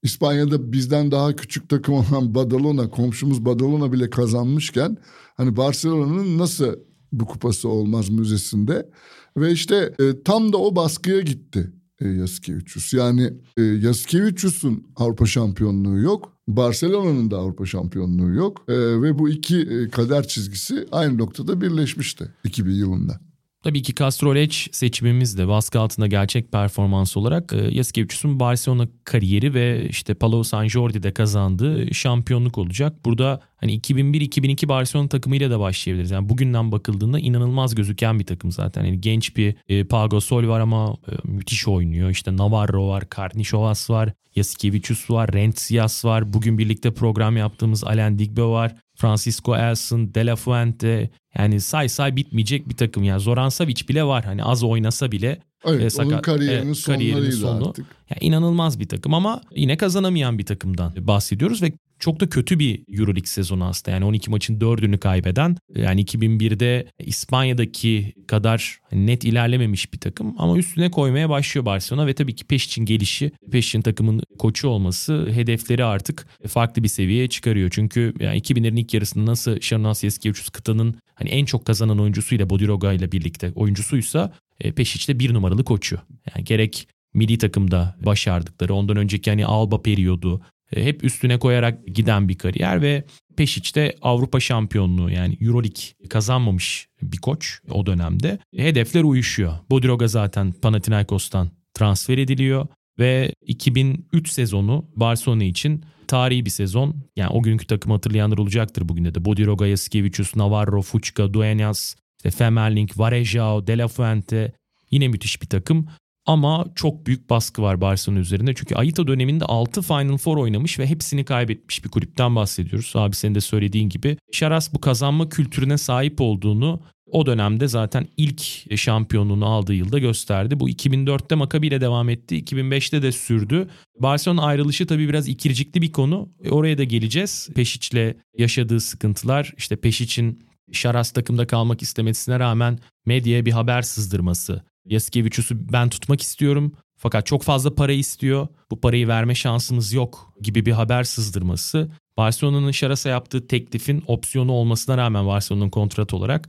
[0.03, 4.97] İspanya'da bizden daha küçük takım olan Badalona, komşumuz Badalona bile kazanmışken
[5.37, 6.75] hani Barcelona'nın nasıl
[7.13, 8.91] bu kupası olmaz müzesinde
[9.37, 12.93] ve işte e, tam da o baskıya gitti e, Yasikevicius.
[12.93, 16.37] Yani e, Yasikevicius'un Avrupa şampiyonluğu yok.
[16.49, 18.65] Barcelona'nın da Avrupa şampiyonluğu yok.
[18.69, 23.21] E, ve bu iki e, kader çizgisi aynı noktada birleşmişti 2000 yılında.
[23.65, 29.89] Tabii ki Castrolec seçimimiz de baskı altında gerçek performans olarak e, Yasikevicius'un Barcelona kariyeri ve
[29.89, 33.05] işte Palau San Jordi'de kazandığı şampiyonluk olacak.
[33.05, 36.11] Burada hani 2001-2002 Barcelona takımıyla da başlayabiliriz.
[36.11, 38.85] Yani bugünden bakıldığında inanılmaz gözüken bir takım zaten.
[38.85, 42.11] Yani genç bir e, Pau Sol var ama e, müthiş oynuyor.
[42.11, 46.33] İşte Navarro var, Karnišovas var, Yasikevicius var, Rentsias var.
[46.33, 48.75] Bugün birlikte program yaptığımız Alain Digbe var.
[49.01, 53.03] Francisco Elson, De La Fuente yani say say bitmeyecek bir takım.
[53.03, 54.25] Yani Zoran Savic bile var.
[54.25, 57.69] Hani az oynasa bile Evet, e, sakat, onun kariyerinin, e, kariyerinin sonu.
[57.69, 57.87] artık.
[58.11, 62.83] Yani inanılmaz bir takım ama yine kazanamayan bir takımdan bahsediyoruz ve çok da kötü bir
[62.89, 63.91] Euroleague sezonu aslında.
[63.91, 70.91] Yani 12 maçın 4'ünü kaybeden yani 2001'de İspanya'daki kadar net ilerlememiş bir takım ama üstüne
[70.91, 76.83] koymaya başlıyor Barcelona ve tabii ki Peşic'in gelişi, Peşic'in takımın koçu olması hedefleri artık farklı
[76.83, 77.71] bir seviyeye çıkarıyor.
[77.73, 82.93] Çünkü yani 2000'lerin ilk yarısında nasıl Şarnas Yeskevicius kıtanın hani en çok kazanan oyuncusuyla Bodiroga
[82.93, 86.01] ile birlikte oyuncusuysa e, Peşic'te bir numaralı koçu.
[86.35, 90.41] Yani gerek milli takımda başardıkları, ondan önceki hani Alba periyodu,
[90.77, 93.05] e, hep üstüne koyarak giden bir kariyer ve
[93.37, 98.39] Peşic'te Avrupa şampiyonluğu yani Euroleague kazanmamış bir koç o dönemde.
[98.57, 99.53] Hedefler uyuşuyor.
[99.71, 102.67] Bodiroga zaten Panathinaikos'tan transfer ediliyor
[102.99, 106.97] ve 2003 sezonu Barcelona için tarihi bir sezon.
[107.17, 109.25] Yani o günkü takımı hatırlayanlar olacaktır bugün de.
[109.25, 114.53] Bodiroga, Yasikevicius, Navarro, Fuchka, Duenas, işte Femerling, Varejao, De La Fuente
[114.91, 115.87] yine müthiş bir takım.
[116.27, 118.55] Ama çok büyük baskı var Barcelona üzerinde.
[118.55, 122.93] Çünkü Aita döneminde 6 Final Four oynamış ve hepsini kaybetmiş bir kulüpten bahsediyoruz.
[122.95, 124.17] Abi senin de söylediğin gibi.
[124.33, 126.81] Şaras bu kazanma kültürüne sahip olduğunu
[127.11, 128.43] o dönemde zaten ilk
[128.79, 130.61] şampiyonluğunu aldığı yılda gösterdi.
[130.61, 132.45] Bu 2004'te Maccabi ile devam etti.
[132.45, 133.69] 2005'te de sürdü.
[133.99, 136.29] Barcelona ayrılışı tabii biraz ikircikli bir konu.
[136.45, 137.49] E, oraya da geleceğiz.
[137.55, 144.63] Peşic'le yaşadığı sıkıntılar, işte Peşic'in Şaras takımda kalmak istemesine rağmen medyaya bir haber sızdırması.
[144.85, 148.49] Yasikevicius'u ben tutmak istiyorum fakat çok fazla para istiyor.
[148.71, 151.91] Bu parayı verme şansımız yok gibi bir haber sızdırması.
[152.17, 156.49] Barcelona'nın Şaras'a yaptığı teklifin opsiyonu olmasına rağmen Barcelona'nın kontrat olarak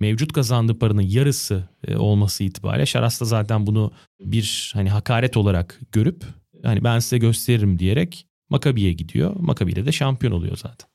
[0.00, 5.80] mevcut kazandığı paranın yarısı e, olması itibariyle Şaras da zaten bunu bir hani hakaret olarak
[5.92, 6.24] görüp
[6.62, 9.36] hani ben size gösteririm diyerek Makabi'ye gidiyor.
[9.40, 10.89] Makabi'yle de şampiyon oluyor zaten.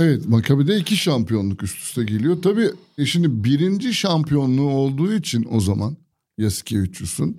[0.00, 2.42] Evet Makabi'de iki şampiyonluk üst üste geliyor.
[2.42, 5.96] Tabii e, şimdi birinci şampiyonluğu olduğu için o zaman
[6.38, 7.36] Yasikevicius'un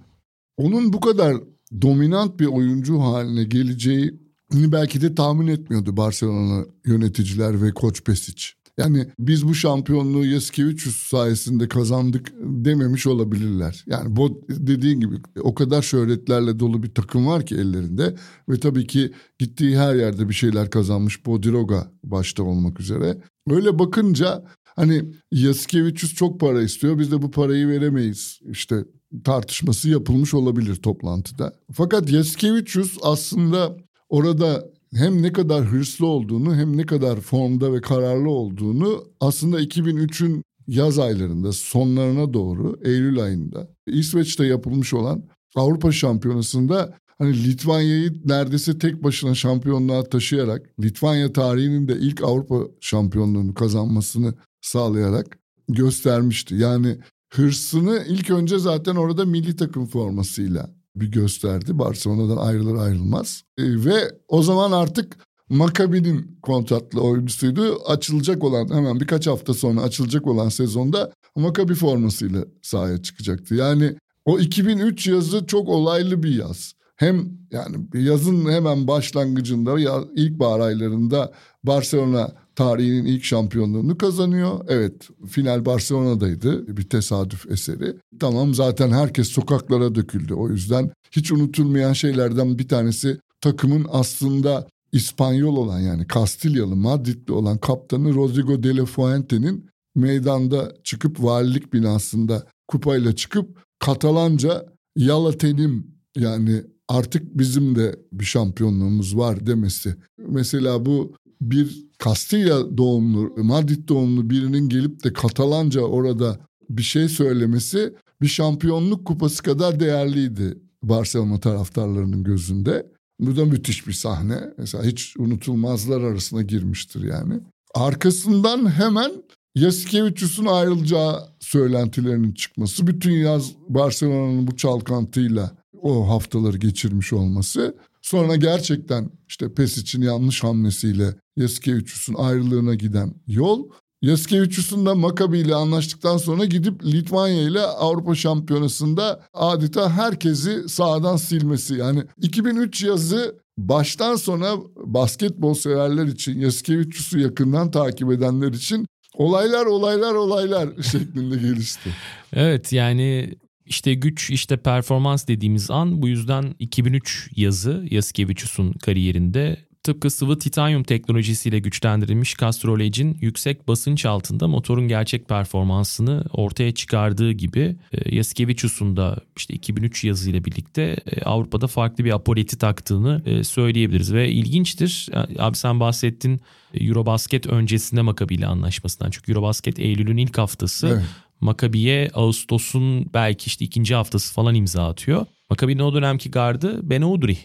[0.58, 1.38] onun bu kadar
[1.82, 4.12] dominant bir oyuncu haline geleceğini
[4.54, 8.48] belki de tahmin etmiyordu Barcelona yöneticiler ve koç Pesic.
[8.78, 13.84] Yani biz bu şampiyonluğu Yasikevicius sayesinde kazandık dememiş olabilirler.
[13.88, 18.16] Yani bu dediğin gibi o kadar şöhretlerle dolu bir takım var ki ellerinde
[18.50, 23.18] ve tabii ki gittiği her yerde bir şeyler kazanmış Bodiroga başta olmak üzere.
[23.50, 28.86] Öyle bakınca hani Yasikevicius çok para istiyor biz de bu parayı veremeyiz işte
[29.24, 31.54] tartışması yapılmış olabilir toplantıda.
[31.74, 33.78] Fakat Yasikevicius aslında
[34.10, 40.44] orada hem ne kadar hırslı olduğunu hem ne kadar formda ve kararlı olduğunu aslında 2003'ün
[40.68, 45.24] yaz aylarında sonlarına doğru Eylül ayında İsveç'te yapılmış olan
[45.56, 53.54] Avrupa Şampiyonası'nda hani Litvanya'yı neredeyse tek başına şampiyonluğa taşıyarak Litvanya tarihinin de ilk Avrupa şampiyonluğunu
[53.54, 55.38] kazanmasını sağlayarak
[55.70, 56.56] göstermişti.
[56.56, 56.98] Yani
[57.34, 61.80] hırsını ilk önce zaten orada milli takım formasıyla bir gösterdi.
[61.80, 63.44] Barcelona'dan ayrılır ayrılmaz.
[63.58, 65.18] E, ve o zaman artık
[65.50, 67.82] Maccabi'nin kontratlı oyuncusuydu.
[67.86, 73.56] Açılacak olan hemen birkaç hafta sonra açılacak olan sezonda Maccabi formasıyla sahaya çıkacaktı.
[73.56, 76.74] Yani o 2003 yazı çok olaylı bir yaz.
[76.96, 84.66] Hem yani yazın hemen başlangıcında ya ilkbahar aylarında Barcelona tarihinin ilk şampiyonluğunu kazanıyor.
[84.68, 87.96] Evet final Barcelona'daydı bir tesadüf eseri.
[88.20, 90.34] Tamam zaten herkes sokaklara döküldü.
[90.34, 97.58] O yüzden hiç unutulmayan şeylerden bir tanesi takımın aslında İspanyol olan yani Kastilyalı Madridli olan
[97.58, 105.88] kaptanı Rodrigo de la Fuente'nin meydanda çıkıp valilik binasında kupayla çıkıp Katalanca Yala tenim
[106.18, 109.96] yani artık bizim de bir şampiyonluğumuz var demesi.
[110.18, 117.94] Mesela bu bir Kastilya doğumlu, Madrid doğumlu birinin gelip de Katalanca orada bir şey söylemesi
[118.22, 122.86] bir şampiyonluk kupası kadar değerliydi Barcelona taraftarlarının gözünde.
[123.20, 124.40] Bu da müthiş bir sahne.
[124.58, 127.34] Mesela hiç unutulmazlar arasına girmiştir yani.
[127.76, 129.12] Arkasından hemen
[129.56, 132.88] Yasikevicius'un ayrılacağı söylentilerinin çıkması.
[132.88, 135.52] Bütün yaz Barcelona'nın bu çalkantıyla
[135.82, 137.76] o haftaları geçirmiş olması.
[138.12, 143.70] Sonra gerçekten işte PES için yanlış hamlesiyle Yasikevicius'un ayrılığına giden yol.
[144.02, 151.74] Yasikevicius'un da Maccabi ile anlaştıktan sonra gidip Litvanya ile Avrupa Şampiyonası'nda adeta herkesi sağdan silmesi.
[151.74, 160.14] Yani 2003 yazı baştan sona basketbol severler için, Yasikevicius'u yakından takip edenler için olaylar olaylar
[160.14, 161.90] olaylar şeklinde gelişti.
[162.34, 163.36] Evet yani
[163.72, 170.84] işte güç işte performans dediğimiz an bu yüzden 2003 yazı Yasikevicius'un kariyerinde tıpkı sıvı titanyum
[170.84, 172.80] teknolojisiyle güçlendirilmiş Castrol
[173.22, 180.46] yüksek basınç altında motorun gerçek performansını ortaya çıkardığı gibi e, Yasikevicius'un da işte 2003 yazıyla
[180.46, 185.10] birlikte e, Avrupa'da farklı bir apoleti taktığını e, söyleyebiliriz ve ilginçtir.
[185.40, 186.42] Abi sen bahsettin
[186.74, 189.12] Eurobasket öncesinde Maccabi ile anlaşmasından.
[189.12, 190.88] Çünkü Eurobasket Eylül'ün ilk haftası.
[190.88, 191.04] Evet.
[191.42, 195.26] Maccabi'ye Ağustos'un belki işte ikinci haftası falan imza atıyor.
[195.50, 197.38] Maccabi'nin o dönemki gardı Ben Udrih.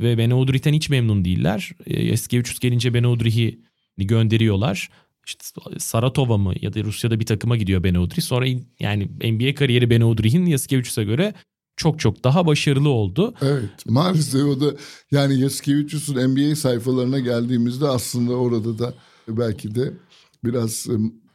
[0.00, 1.72] Ve Ben Udrih'ten hiç memnun değiller.
[1.86, 3.60] Eski 300 gelince Ben Udrih'i
[3.98, 4.90] gönderiyorlar.
[5.26, 5.44] İşte
[5.78, 8.22] Saratova mı ya da Rusya'da bir takıma gidiyor Ben Udrih.
[8.22, 8.46] Sonra
[8.80, 11.34] yani NBA kariyeri Ben Udrih'in Yaskevicius'a göre
[11.76, 13.34] çok çok daha başarılı oldu.
[13.42, 14.74] Evet maalesef o da
[15.10, 18.94] yani Yaskevicius'un NBA sayfalarına geldiğimizde aslında orada da
[19.28, 19.92] belki de
[20.44, 20.86] biraz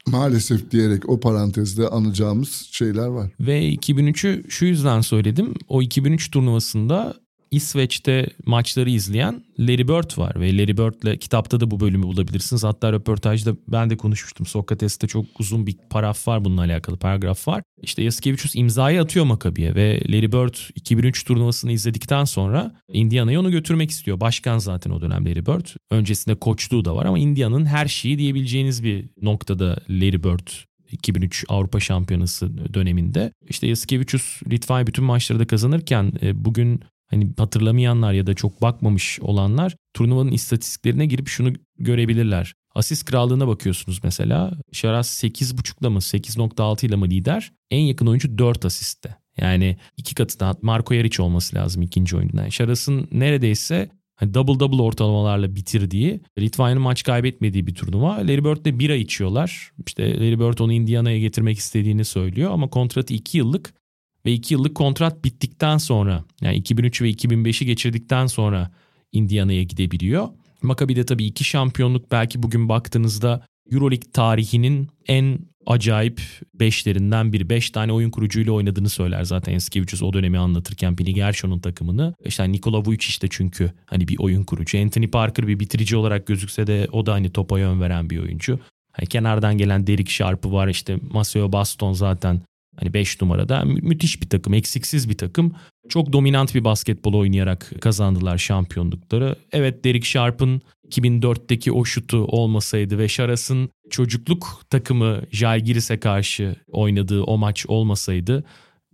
[0.07, 3.31] maalesef diyerek o parantezde anacağımız şeyler var.
[3.39, 5.53] Ve 2003'ü şu yüzden söyledim.
[5.67, 7.15] O 2003 turnuvasında
[7.51, 12.63] İsveç'te maçları izleyen Larry Bird var ve Larry Bird'le kitapta da bu bölümü bulabilirsiniz.
[12.63, 14.45] Hatta röportajda ben de konuşmuştum.
[14.45, 17.63] Sokrates'te çok uzun bir paraf var bununla alakalı paragraf var.
[17.81, 23.91] İşte Yaskevicius imzayı atıyor Makabi'ye ve Larry Bird 2003 turnuvasını izledikten sonra Indiana'ya onu götürmek
[23.91, 24.19] istiyor.
[24.19, 25.65] Başkan zaten o dönem Larry Bird.
[25.91, 30.47] Öncesinde koçluğu da var ama Indiana'nın her şeyi diyebileceğiniz bir noktada Larry Bird
[30.91, 33.31] 2003 Avrupa Şampiyonası döneminde.
[33.49, 39.19] İşte Yaskevicius Litvanya bütün maçları da kazanırken e, bugün Hani hatırlamayanlar ya da çok bakmamış
[39.21, 42.53] olanlar turnuvanın istatistiklerine girip şunu görebilirler.
[42.75, 44.51] Asist krallığına bakıyorsunuz mesela.
[44.71, 47.51] Şaras 8.5'la mı 8.6 ile mı lider?
[47.71, 49.15] En yakın oyuncu 4 asiste.
[49.37, 52.41] Yani iki katı Marco Yaric olması lazım ikinci oyuncudan.
[52.41, 58.17] Yani Şaras'ın neredeyse hani double double ortalamalarla bitirdiği, Litvanya'nın maç kaybetmediği bir turnuva.
[58.17, 59.71] Larry Bird'le bira içiyorlar.
[59.87, 63.73] İşte Larry Bird onu Indiana'ya getirmek istediğini söylüyor ama kontratı 2 yıllık
[64.27, 68.71] ve 2 yıllık kontrat bittikten sonra yani 2003 ve 2005'i geçirdikten sonra
[69.11, 70.27] Indiana'ya gidebiliyor.
[70.61, 76.21] Maccabi'de tabii iki şampiyonluk belki bugün baktığınızda Euroleague tarihinin en acayip
[76.53, 77.49] beşlerinden biri.
[77.49, 82.13] Beş tane oyun kurucuyla oynadığını söyler zaten Eskevicius o dönemi anlatırken Pili Gershon'un takımını.
[82.25, 84.81] İşte Nikola Vujic işte çünkü hani bir oyun kurucu.
[84.81, 88.59] Anthony Parker bir bitirici olarak gözükse de o da hani topa yön veren bir oyuncu.
[88.91, 92.41] Hani kenardan gelen Derek Sharp'ı var işte Maceo Baston zaten
[92.79, 95.55] Hani 5 numarada mü- müthiş bir takım, eksiksiz bir takım.
[95.89, 99.35] Çok dominant bir basketbol oynayarak kazandılar şampiyonlukları.
[99.51, 107.37] Evet Derek Sharp'ın 2004'teki o şutu olmasaydı ve Şaras'ın çocukluk takımı Jalgiris'e karşı oynadığı o
[107.37, 108.43] maç olmasaydı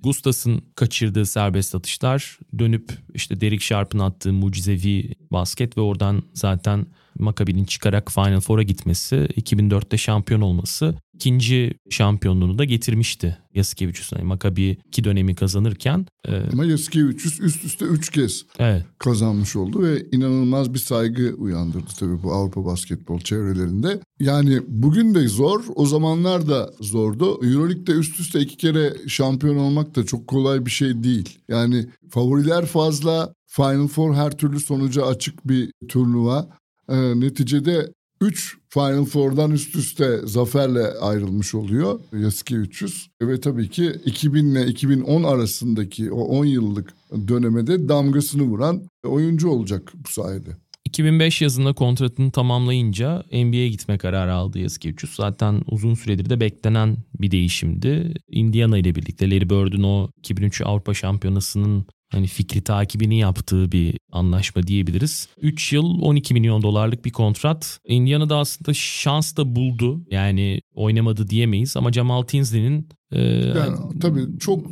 [0.03, 6.85] Gustas'ın kaçırdığı serbest atışlar dönüp işte Derek Sharp'ın attığı mucizevi basket ve oradan zaten
[7.19, 14.17] Maccabi'nin çıkarak Final Four'a gitmesi, 2004'te şampiyon olması ikinci şampiyonluğunu da getirmişti Yasikevicius'un.
[14.17, 16.05] Yani Maccabi iki dönemi kazanırken.
[16.27, 16.41] E...
[16.53, 18.85] Ama Yasikevicius üst üste üç kez evet.
[18.97, 23.99] kazanmış oldu ve inanılmaz bir saygı uyandırdı tabii bu Avrupa basketbol çevrelerinde.
[24.19, 27.39] Yani bugün de zor, o zamanlar da zordu.
[27.43, 31.39] Euroleague'de üst üste iki kere şampiyon olmak da çok kolay bir şey değil.
[31.47, 36.49] Yani favoriler fazla, Final Four her türlü sonuca açık bir turnuva.
[36.89, 43.09] E, neticede 3 Final Four'dan üst üste zaferle ayrılmış oluyor Yasuke 300.
[43.21, 46.93] Ve tabii ki 2000 ile 2010 arasındaki o 10 yıllık
[47.27, 50.49] dönemede damgasını vuran oyuncu olacak bu sayede.
[50.85, 55.15] 2005 yazında kontratını tamamlayınca NBA'ye gitme kararı aldı Yasikevicius.
[55.15, 58.13] Zaten uzun süredir de beklenen bir değişimdi.
[58.27, 64.63] Indiana ile birlikte Larry Bird'ün o 2003 Avrupa Şampiyonası'nın hani fikri takibini yaptığı bir anlaşma
[64.67, 65.27] diyebiliriz.
[65.41, 67.79] 3 yıl 12 milyon dolarlık bir kontrat.
[67.87, 70.05] Indiana'da aslında şans da buldu.
[70.11, 74.67] Yani oynamadı diyemeyiz ama Jamal Tinsley'nin e, yani, tabii çok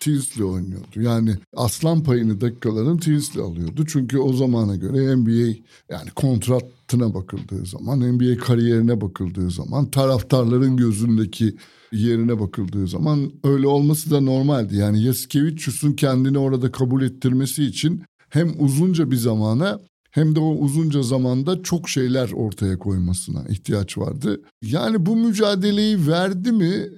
[0.00, 1.00] Tinsley oynuyordu.
[1.00, 3.84] Yani aslan payını dakikaların Tinsley alıyordu.
[3.86, 5.56] Çünkü o zamana göre NBA
[5.90, 11.56] yani kontratına bakıldığı zaman, NBA kariyerine bakıldığı zaman taraftarların gözündeki
[11.92, 14.76] yerine bakıldığı zaman öyle olması da normaldi.
[14.76, 21.02] Yani Yasikevicius'un kendini orada kabul ettirmesi için hem uzunca bir zamana hem de o uzunca
[21.02, 24.40] zamanda çok şeyler ortaya koymasına ihtiyaç vardı.
[24.62, 26.88] Yani bu mücadeleyi verdi mi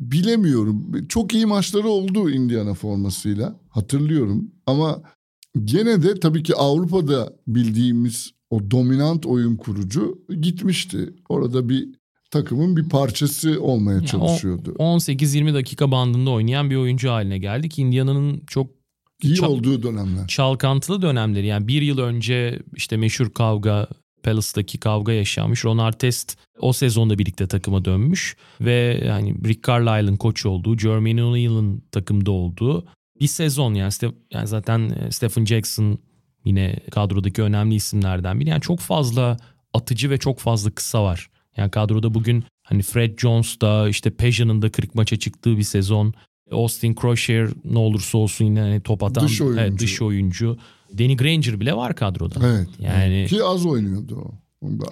[0.00, 1.06] bilemiyorum.
[1.08, 5.02] Çok iyi maçları oldu Indiana formasıyla hatırlıyorum ama
[5.64, 11.14] gene de tabii ki Avrupa'da bildiğimiz o dominant oyun kurucu gitmişti.
[11.28, 11.88] Orada bir
[12.30, 14.74] takımın bir parçası olmaya çalışıyordu.
[14.78, 17.78] 18-20 dakika bandında oynayan bir oyuncu haline geldik.
[17.78, 18.70] Indiana'nın çok
[19.22, 20.26] iyi çal- olduğu dönemler.
[20.26, 21.46] Çalkantılı dönemleri.
[21.46, 23.88] Yani bir yıl önce işte meşhur kavga
[24.22, 25.64] Palace'daki kavga yaşanmış.
[25.64, 31.82] Ron Artest o sezonda birlikte takıma dönmüş ve yani Rick Carlisle'ın koç olduğu, Jermaine O'Neal'ın
[31.92, 32.86] takımda olduğu
[33.20, 33.92] bir sezon yani,
[34.30, 35.98] yani zaten e, Stephen Jackson
[36.44, 38.48] yine kadrodaki önemli isimlerden biri.
[38.48, 39.36] Yani çok fazla
[39.74, 41.30] atıcı ve çok fazla kısa var.
[41.56, 46.14] Yani kadroda bugün hani Fred Jones da işte Pejan'ın da 40 maça çıktığı bir sezon.
[46.52, 49.60] Austin Crochet ne olursa olsun yine hani top atan dış oyuncu.
[49.60, 50.58] Evet, dış oyuncu.
[50.98, 52.40] Danny Granger bile var kadroda.
[52.46, 52.68] Evet.
[52.78, 54.30] Yani ki az oynuyordu o.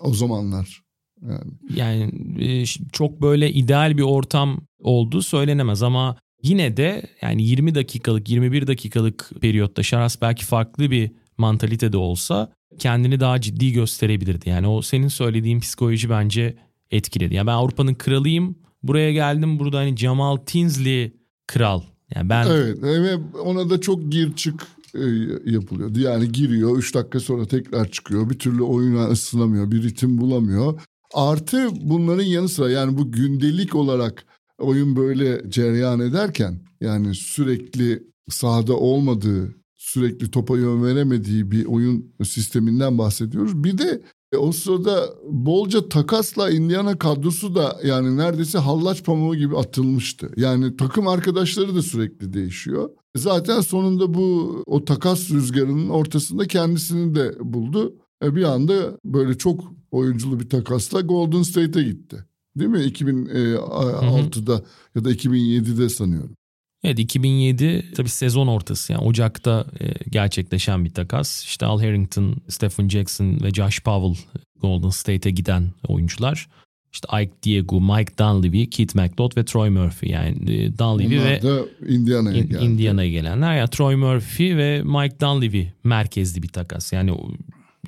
[0.01, 0.83] O zamanlar.
[1.23, 1.51] Yani.
[1.75, 8.29] yani e, çok böyle ideal bir ortam olduğu söylenemez ama yine de yani 20 dakikalık
[8.29, 14.49] 21 dakikalık periyotta Şaras belki farklı bir mantalitede olsa kendini daha ciddi gösterebilirdi.
[14.49, 16.57] Yani o senin söylediğin psikoloji bence
[16.91, 17.35] etkiledi.
[17.35, 18.59] Yani ben Avrupa'nın kralıyım.
[18.83, 19.59] Buraya geldim.
[19.59, 21.13] Burada hani Jamal Tinsley
[21.49, 21.83] kral.
[22.15, 25.05] Yani ben Evet ve ona da çok gir çık e,
[25.51, 26.01] yapılıyordu.
[26.01, 28.31] Yani giriyor 3 dakika sonra tekrar çıkıyor.
[28.31, 29.71] Bir türlü oyuna ısınamıyor.
[29.71, 30.81] Bir ritim bulamıyor.
[31.15, 34.25] Artı bunların yanı sıra yani bu gündelik olarak
[34.59, 42.99] oyun böyle cereyan ederken yani sürekli sahada olmadığı sürekli topa yön veremediği bir oyun sisteminden
[42.99, 43.65] bahsediyoruz.
[43.65, 44.03] Bir de
[44.37, 50.31] o sırada bolca takasla Indiana kadrosu da yani neredeyse hallaç pamuğu gibi atılmıştı.
[50.37, 52.91] Yani takım arkadaşları da sürekli değişiyor.
[53.17, 57.95] Zaten sonunda bu o takas rüzgarının ortasında kendisini de buldu.
[58.25, 62.25] E bir anda böyle çok oyunculu bir takasla Golden State'e gitti.
[62.57, 62.79] Değil mi?
[62.79, 64.63] 2006'da hı hı.
[64.95, 66.38] ya da 2007'de sanıyorum.
[66.85, 71.45] Evet 2007 tabii sezon ortası yani Ocak'ta e, gerçekleşen bir takas.
[71.45, 74.25] İşte Al Harrington, Stephen Jackson ve Josh Powell
[74.61, 76.49] Golden State'e giden oyuncular.
[76.93, 80.13] İşte Ike Diego, Mike Dunleavy, Keith McDodd ve Troy Murphy.
[80.13, 83.57] Yani e, Dunleavy Onlar ve da Indiana'ya in, Indiana'ya gelenler.
[83.57, 86.93] Yani Troy Murphy ve Mike Dunleavy merkezli bir takas.
[86.93, 87.15] Yani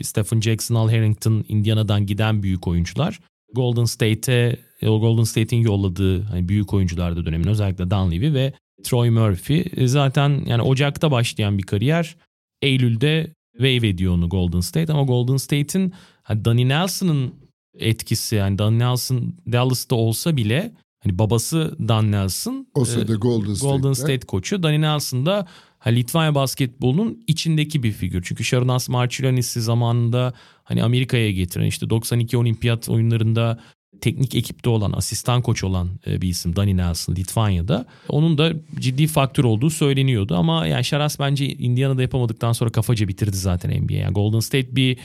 [0.03, 3.20] Stephen Jackson, Al Harrington Indiana'dan giden büyük oyuncular.
[3.55, 9.64] Golden State'e Golden State'in yolladığı hani büyük oyuncularda dönemin özellikle Dunleavy ve Troy Murphy.
[9.76, 12.16] E, zaten yani Ocak'ta başlayan bir kariyer.
[12.62, 17.34] Eylül'de wave ediyor onu Golden State ama Golden State'in hani Danny Nelson'ın
[17.78, 23.92] etkisi yani Danny Nelson Dallas'ta olsa bile hani babası Dan Nelson o sırada Golden, Golden
[23.92, 24.62] State koçu.
[24.62, 25.46] Danny Nelson da
[25.78, 28.22] hani Litvanya basketbolunun içindeki bir figür.
[28.22, 33.59] Çünkü Sharunas Marčiulionis'i zamanında hani Amerika'ya getiren işte 92 olimpiyat oyunlarında
[34.01, 37.86] teknik ekipte olan, asistan koç olan e, bir isim Danny Nelson Litvanya'da.
[38.09, 43.36] Onun da ciddi faktör olduğu söyleniyordu ama yani Şaras bence Indiana'da yapamadıktan sonra kafaca bitirdi
[43.36, 43.93] zaten NBA.
[43.95, 44.99] Yani Golden State bir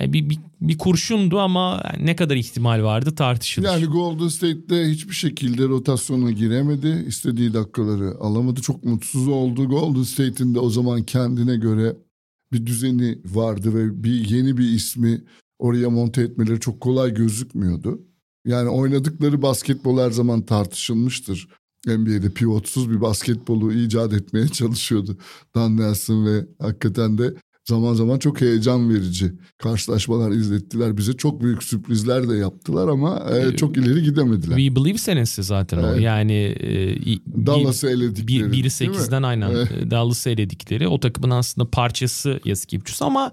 [0.00, 3.66] Yani bir, bir, bir kurşundu ama ne kadar ihtimal vardı tartışılır.
[3.66, 7.04] Yani Golden State'de hiçbir şekilde rotasyona giremedi.
[7.08, 8.60] İstediği dakikaları alamadı.
[8.60, 9.68] Çok mutsuz oldu.
[9.68, 11.96] Golden State'in de o zaman kendine göre
[12.52, 15.24] bir düzeni vardı ve bir yeni bir ismi
[15.58, 18.00] oraya monte etmeleri çok kolay gözükmüyordu.
[18.46, 21.48] Yani oynadıkları basketbol her zaman tartışılmıştır.
[21.86, 25.16] NBA'de pivotsuz bir basketbolu icat etmeye çalışıyordu
[25.54, 27.34] Dan Nelson ve hakikaten de
[27.64, 31.12] zaman zaman çok heyecan verici karşılaşmalar izlettiler bize.
[31.12, 34.56] Çok büyük sürprizler de yaptılar ama e, ee, çok ileri gidemediler.
[34.56, 35.96] We Believe senesi zaten evet.
[35.96, 36.00] o.
[36.00, 38.42] Yani e, Dallas'ı eledikleri.
[38.42, 39.90] 1-8'den aynen evet.
[39.90, 43.32] Dallas'ı eledikleri o takımın aslında parçası Yaskipçus ama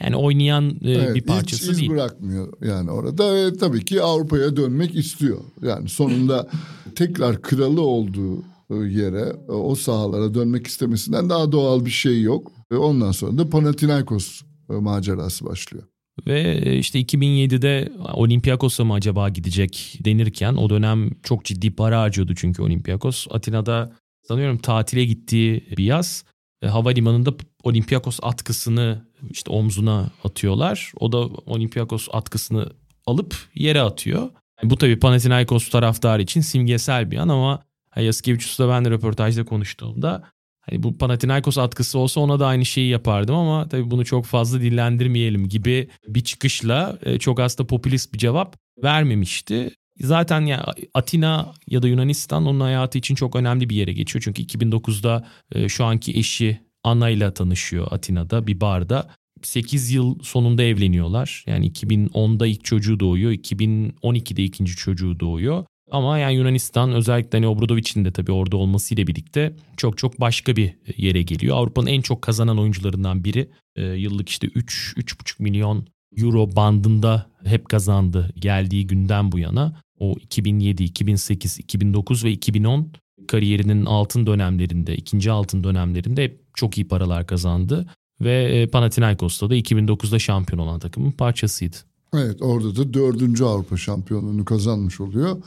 [0.00, 1.90] yani oynayan e, evet, bir parçası hiç iz değil.
[1.90, 3.38] bırakmıyor yani orada.
[3.38, 5.38] E, tabii ki Avrupa'ya dönmek istiyor.
[5.62, 6.48] Yani sonunda
[6.94, 12.52] tekrar kralı olduğu e, yere, e, o sahalara dönmek istemesinden daha doğal bir şey yok.
[12.72, 15.84] Ve ondan sonra da Panathinaikos e, macerası başlıyor.
[16.26, 22.62] Ve işte 2007'de Olympiakos'a mı acaba gidecek denirken o dönem çok ciddi para harcıyordu çünkü
[22.62, 23.26] Olympiakos.
[23.30, 23.92] Atina'da
[24.28, 26.24] sanıyorum tatile gittiği bir yaz
[26.64, 30.92] havalimanında Olympiakos atkısını işte omzuna atıyorlar.
[31.00, 32.72] O da Olympiakos atkısını
[33.06, 34.30] alıp yere atıyor.
[34.62, 37.62] Bu tabii Panathinaikos taraftarı için simgesel bir an ama
[37.96, 40.22] Yaskevicius'la ben de röportajda konuştuğumda
[40.60, 44.60] hani bu Panathinaikos atkısı olsa ona da aynı şeyi yapardım ama tabii bunu çok fazla
[44.60, 49.70] dillendirmeyelim gibi bir çıkışla e, çok aslında popülist bir cevap vermemişti.
[50.00, 54.22] Zaten ya Atina ya da Yunanistan onun hayatı için çok önemli bir yere geçiyor.
[54.22, 59.10] Çünkü 2009'da e, şu anki eşi Ana ile tanışıyor Atina'da bir barda.
[59.42, 61.44] 8 yıl sonunda evleniyorlar.
[61.46, 63.32] Yani 2010'da ilk çocuğu doğuyor.
[63.32, 65.64] 2012'de ikinci çocuğu doğuyor.
[65.90, 70.74] Ama yani Yunanistan özellikle hani Obradovic'in de tabii orada olmasıyla birlikte çok çok başka bir
[70.96, 71.56] yere geliyor.
[71.56, 73.50] Avrupa'nın en çok kazanan oyuncularından biri.
[73.76, 79.80] E, yıllık işte 3 3,5 milyon euro bandında hep kazandı geldiği günden bu yana.
[79.98, 82.92] O 2007, 2008, 2009 ve 2010
[83.28, 87.86] kariyerinin altın dönemlerinde, ikinci altın dönemlerinde hep çok iyi paralar kazandı.
[88.20, 91.76] Ve e, Panathinaikos'ta da 2009'da şampiyon olan takımın parçasıydı.
[92.14, 95.42] Evet orada da dördüncü Avrupa şampiyonluğunu kazanmış oluyor.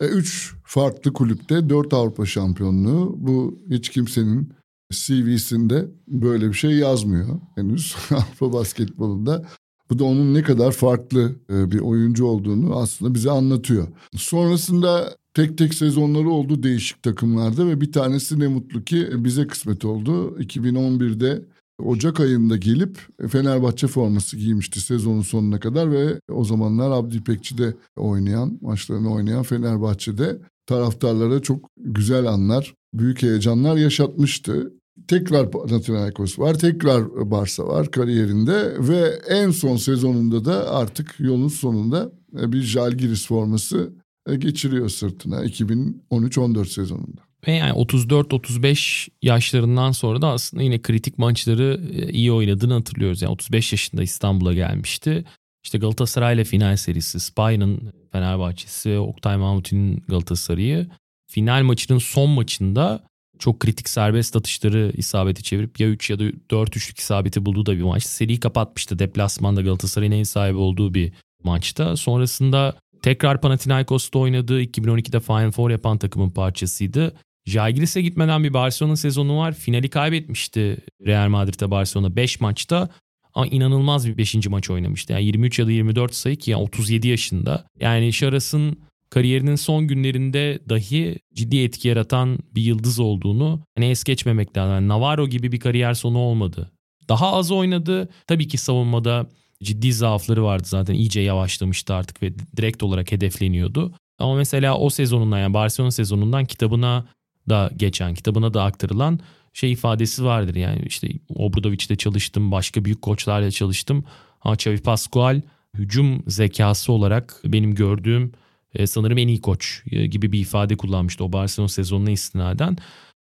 [0.00, 3.14] E, üç farklı kulüpte dört Avrupa şampiyonluğu.
[3.16, 4.52] Bu hiç kimsenin
[4.92, 9.46] CV'sinde böyle bir şey yazmıyor henüz Avrupa basketbolunda.
[9.90, 13.88] Bu da onun ne kadar farklı e, bir oyuncu olduğunu aslında bize anlatıyor.
[14.16, 19.84] Sonrasında tek tek sezonları oldu değişik takımlarda ve bir tanesi ne mutlu ki bize kısmet
[19.84, 20.36] oldu.
[20.38, 21.42] 2011'de
[21.84, 28.58] Ocak ayında gelip Fenerbahçe forması giymişti sezonun sonuna kadar ve o zamanlar Abdi İpekçi'de oynayan,
[28.60, 34.72] maçlarını oynayan Fenerbahçe'de taraftarlara çok güzel anlar, büyük heyecanlar yaşatmıştı.
[35.08, 42.12] Tekrar Panathinaikos var, tekrar Barça var kariyerinde ve en son sezonunda da artık yolun sonunda
[42.32, 43.92] bir Jalgiris forması
[44.36, 47.22] geçiriyor sırtına 2013-14 sezonunda.
[47.46, 53.22] Ve yani 34-35 yaşlarından sonra da aslında yine kritik maçları e, iyi oynadığını hatırlıyoruz.
[53.22, 55.24] Yani 35 yaşında İstanbul'a gelmişti.
[55.64, 60.86] İşte Galatasaray'la final serisi, Spy'ın Fenerbahçe'si, Oktay Mahmut'un Galatasaray'ı.
[61.26, 63.04] Final maçının son maçında
[63.38, 67.82] çok kritik serbest atışları isabeti çevirip ya 3 ya da 4-3'lük isabeti bulduğu da bir
[67.82, 68.04] maç.
[68.04, 71.12] Seriyi kapatmıştı deplasmanda Galatasaray'ın en sahibi olduğu bir
[71.44, 71.96] maçta.
[71.96, 77.14] Sonrasında tekrar Panathinaikos'ta oynadığı 2012'de Final Four yapan takımın parçasıydı.
[77.46, 79.54] Jalgiris'e gitmeden bir Barcelona sezonu var.
[79.54, 82.88] Finali kaybetmişti Real Madrid'e Barcelona 5 maçta.
[83.34, 84.46] Ama inanılmaz bir 5.
[84.48, 85.12] maç oynamıştı.
[85.12, 87.66] Yani 23 ya da 24 sayı ki yani 37 yaşında.
[87.80, 88.78] Yani Şaras'ın
[89.10, 94.74] kariyerinin son günlerinde dahi ciddi etki yaratan bir yıldız olduğunu hani es geçmemek lazım.
[94.74, 96.70] Yani Navarro gibi bir kariyer sonu olmadı.
[97.08, 98.08] Daha az oynadı.
[98.26, 99.26] Tabii ki savunmada
[99.62, 100.94] ciddi zaafları vardı zaten.
[100.94, 103.92] iyice yavaşlamıştı artık ve direkt olarak hedefleniyordu.
[104.18, 107.06] Ama mesela o sezonundan yani Barcelona sezonundan kitabına
[107.48, 109.20] da geçen, kitabına da aktarılan
[109.52, 110.54] şey ifadesi vardır.
[110.54, 114.04] Yani işte Obradovic'de çalıştım, başka büyük koçlarla çalıştım.
[114.38, 115.42] Ha Xavi Pascual
[115.74, 118.32] hücum zekası olarak benim gördüğüm
[118.74, 122.76] e, sanırım en iyi koç e, gibi bir ifade kullanmıştı o Barcelona sezonuna istinaden.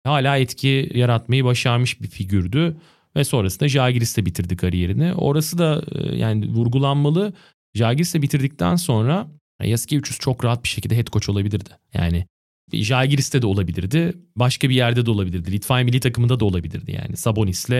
[0.05, 2.76] Hala etki yaratmayı başarmış bir figürdü
[3.17, 5.15] ve sonrasında Jagiris'te bitirdi kariyerini.
[5.15, 7.33] Orası da e, yani vurgulanmalı.
[7.75, 9.29] Jagiris'te bitirdikten sonra
[9.63, 11.71] Yasikevicius çok rahat bir şekilde head coach olabilirdi.
[11.95, 12.27] Yani
[12.73, 14.15] Jagiris'te de olabilirdi.
[14.37, 15.53] Başka bir yerde de olabilirdi.
[15.53, 17.17] Litvanya milli takımında da olabilirdi yani.
[17.17, 17.71] Sabonis'le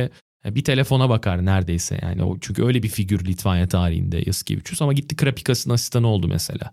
[0.45, 2.23] e, bir telefona bakar neredeyse yani.
[2.23, 6.73] O, çünkü öyle bir figür Litvanya tarihinde Yasikevicius ama gitti Krapikas'ın asistanı oldu mesela.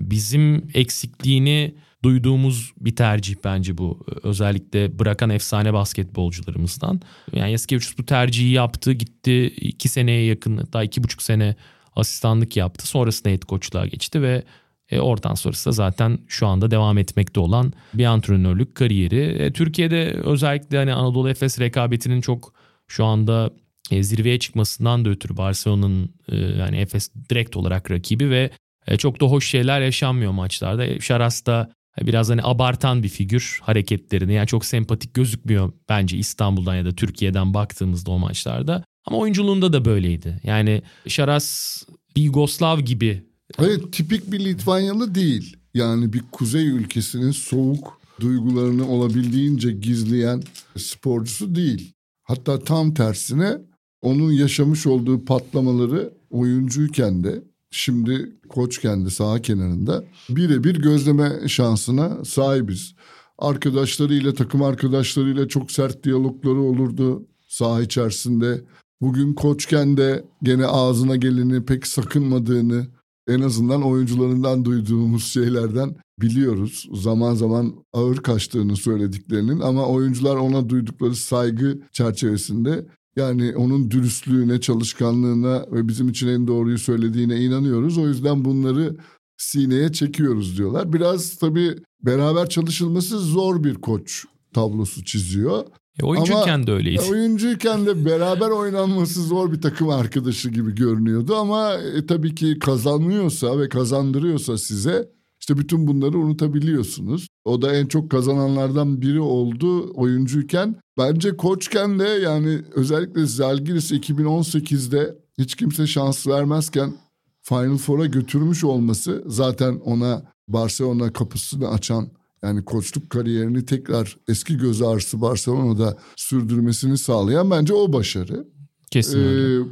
[0.00, 1.74] bizim eksikliğini
[2.04, 4.06] duyduğumuz bir tercih bence bu.
[4.22, 7.00] Özellikle bırakan efsane basketbolcularımızdan.
[7.32, 8.92] Yani Yasikevicius bu tercihi yaptı.
[8.92, 11.56] Gitti iki seneye yakın hatta iki buçuk sene
[11.96, 12.86] asistanlık yaptı.
[12.86, 14.42] Sonrasında head coachluğa geçti ve
[14.90, 19.20] e, oradan sonrası da zaten şu anda devam etmekte olan bir antrenörlük kariyeri.
[19.20, 22.54] E, Türkiye'de özellikle hani Anadolu Efes rekabetinin çok
[22.88, 23.50] şu anda
[23.90, 28.50] e, zirveye çıkmasından da ötürü Barcelona'nın e, yani Efes direkt olarak rakibi ve
[28.86, 30.86] e, çok da hoş şeyler yaşanmıyor maçlarda.
[30.86, 36.74] E, Şaras da biraz hani abartan bir figür hareketlerini yani çok sempatik gözükmüyor bence İstanbul'dan
[36.74, 38.84] ya da Türkiye'den baktığımızda o maçlarda.
[39.06, 40.40] Ama oyunculuğunda da böyleydi.
[40.44, 41.82] Yani Şaras
[42.16, 43.22] bir Yugoslav gibi.
[43.58, 45.56] Evet tipik bir Litvanyalı değil.
[45.74, 50.42] Yani bir kuzey ülkesinin soğuk duygularını olabildiğince gizleyen
[50.76, 51.92] sporcusu değil.
[52.22, 53.58] Hatta tam tersine
[54.02, 57.42] onun yaşamış olduğu patlamaları oyuncuyken de
[57.74, 62.94] şimdi koçken de saha kenarında birebir gözleme şansına sahibiz.
[63.38, 68.64] Arkadaşlarıyla takım arkadaşlarıyla çok sert diyalogları olurdu saha içerisinde.
[69.00, 72.86] Bugün koçken de gene ağzına geleni pek sakınmadığını
[73.28, 76.88] en azından oyuncularından duyduğumuz şeylerden biliyoruz.
[76.92, 82.86] Zaman zaman ağır kaçtığını söylediklerinin ama oyuncular ona duydukları saygı çerçevesinde
[83.16, 87.98] yani onun dürüstlüğüne, çalışkanlığına ve bizim için en doğruyu söylediğine inanıyoruz.
[87.98, 88.96] O yüzden bunları
[89.36, 90.92] sineye çekiyoruz diyorlar.
[90.92, 95.64] Biraz tabii beraber çalışılması zor bir koç tablosu çiziyor.
[96.00, 97.00] E, oyuncuyken ama, de öyleydi.
[97.10, 103.58] Oyuncuyken de beraber oynanması zor bir takım arkadaşı gibi görünüyordu ama e, tabii ki kazanıyorsa
[103.58, 105.08] ve kazandırıyorsa size
[105.40, 107.28] işte bütün bunları unutabiliyorsunuz.
[107.44, 110.76] O da en çok kazananlardan biri oldu oyuncuyken.
[110.98, 116.94] Bence koçken de yani özellikle Zalgiris 2018'de hiç kimse şans vermezken
[117.42, 122.08] Final Four'a götürmüş olması zaten ona Barcelona kapısını açan
[122.42, 128.48] yani koçluk kariyerini tekrar eski göz ağrısı Barcelona'da sürdürmesini sağlayan bence o başarı.
[128.90, 129.54] Kesinlikle.
[129.54, 129.62] Ee,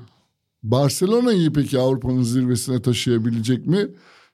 [0.62, 3.88] Barcelona'yı peki Avrupa'nın zirvesine taşıyabilecek mi?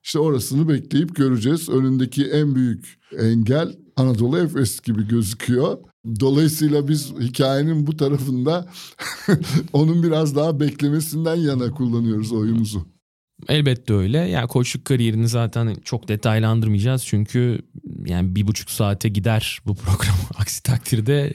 [0.09, 1.69] İşte orasını bekleyip göreceğiz.
[1.69, 5.79] Önündeki en büyük engel Anadolu Efes gibi gözüküyor.
[6.21, 8.69] Dolayısıyla biz hikayenin bu tarafında
[9.73, 12.87] onun biraz daha beklemesinden yana kullanıyoruz oyumuzu.
[13.49, 14.19] Elbette öyle.
[14.19, 17.59] Yani koçluk kariyerini zaten çok detaylandırmayacağız çünkü
[18.07, 20.17] yani bir buçuk saate gider bu program.
[20.39, 21.33] Aksi takdirde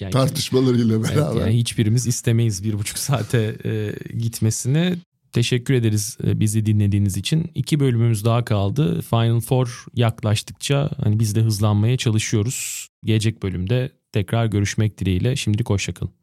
[0.00, 1.32] yani, tartışmalarıyla beraber.
[1.32, 4.98] Evet, yani hiçbirimiz istemeyiz bir buçuk saate e, gitmesini.
[5.32, 7.50] Teşekkür ederiz e, bizi dinlediğiniz için.
[7.54, 9.00] İki bölümümüz daha kaldı.
[9.02, 12.88] Final Four yaklaştıkça hani biz de hızlanmaya çalışıyoruz.
[13.04, 15.36] Gelecek bölümde tekrar görüşmek dileğiyle.
[15.36, 16.19] Şimdilik hoşçakalın.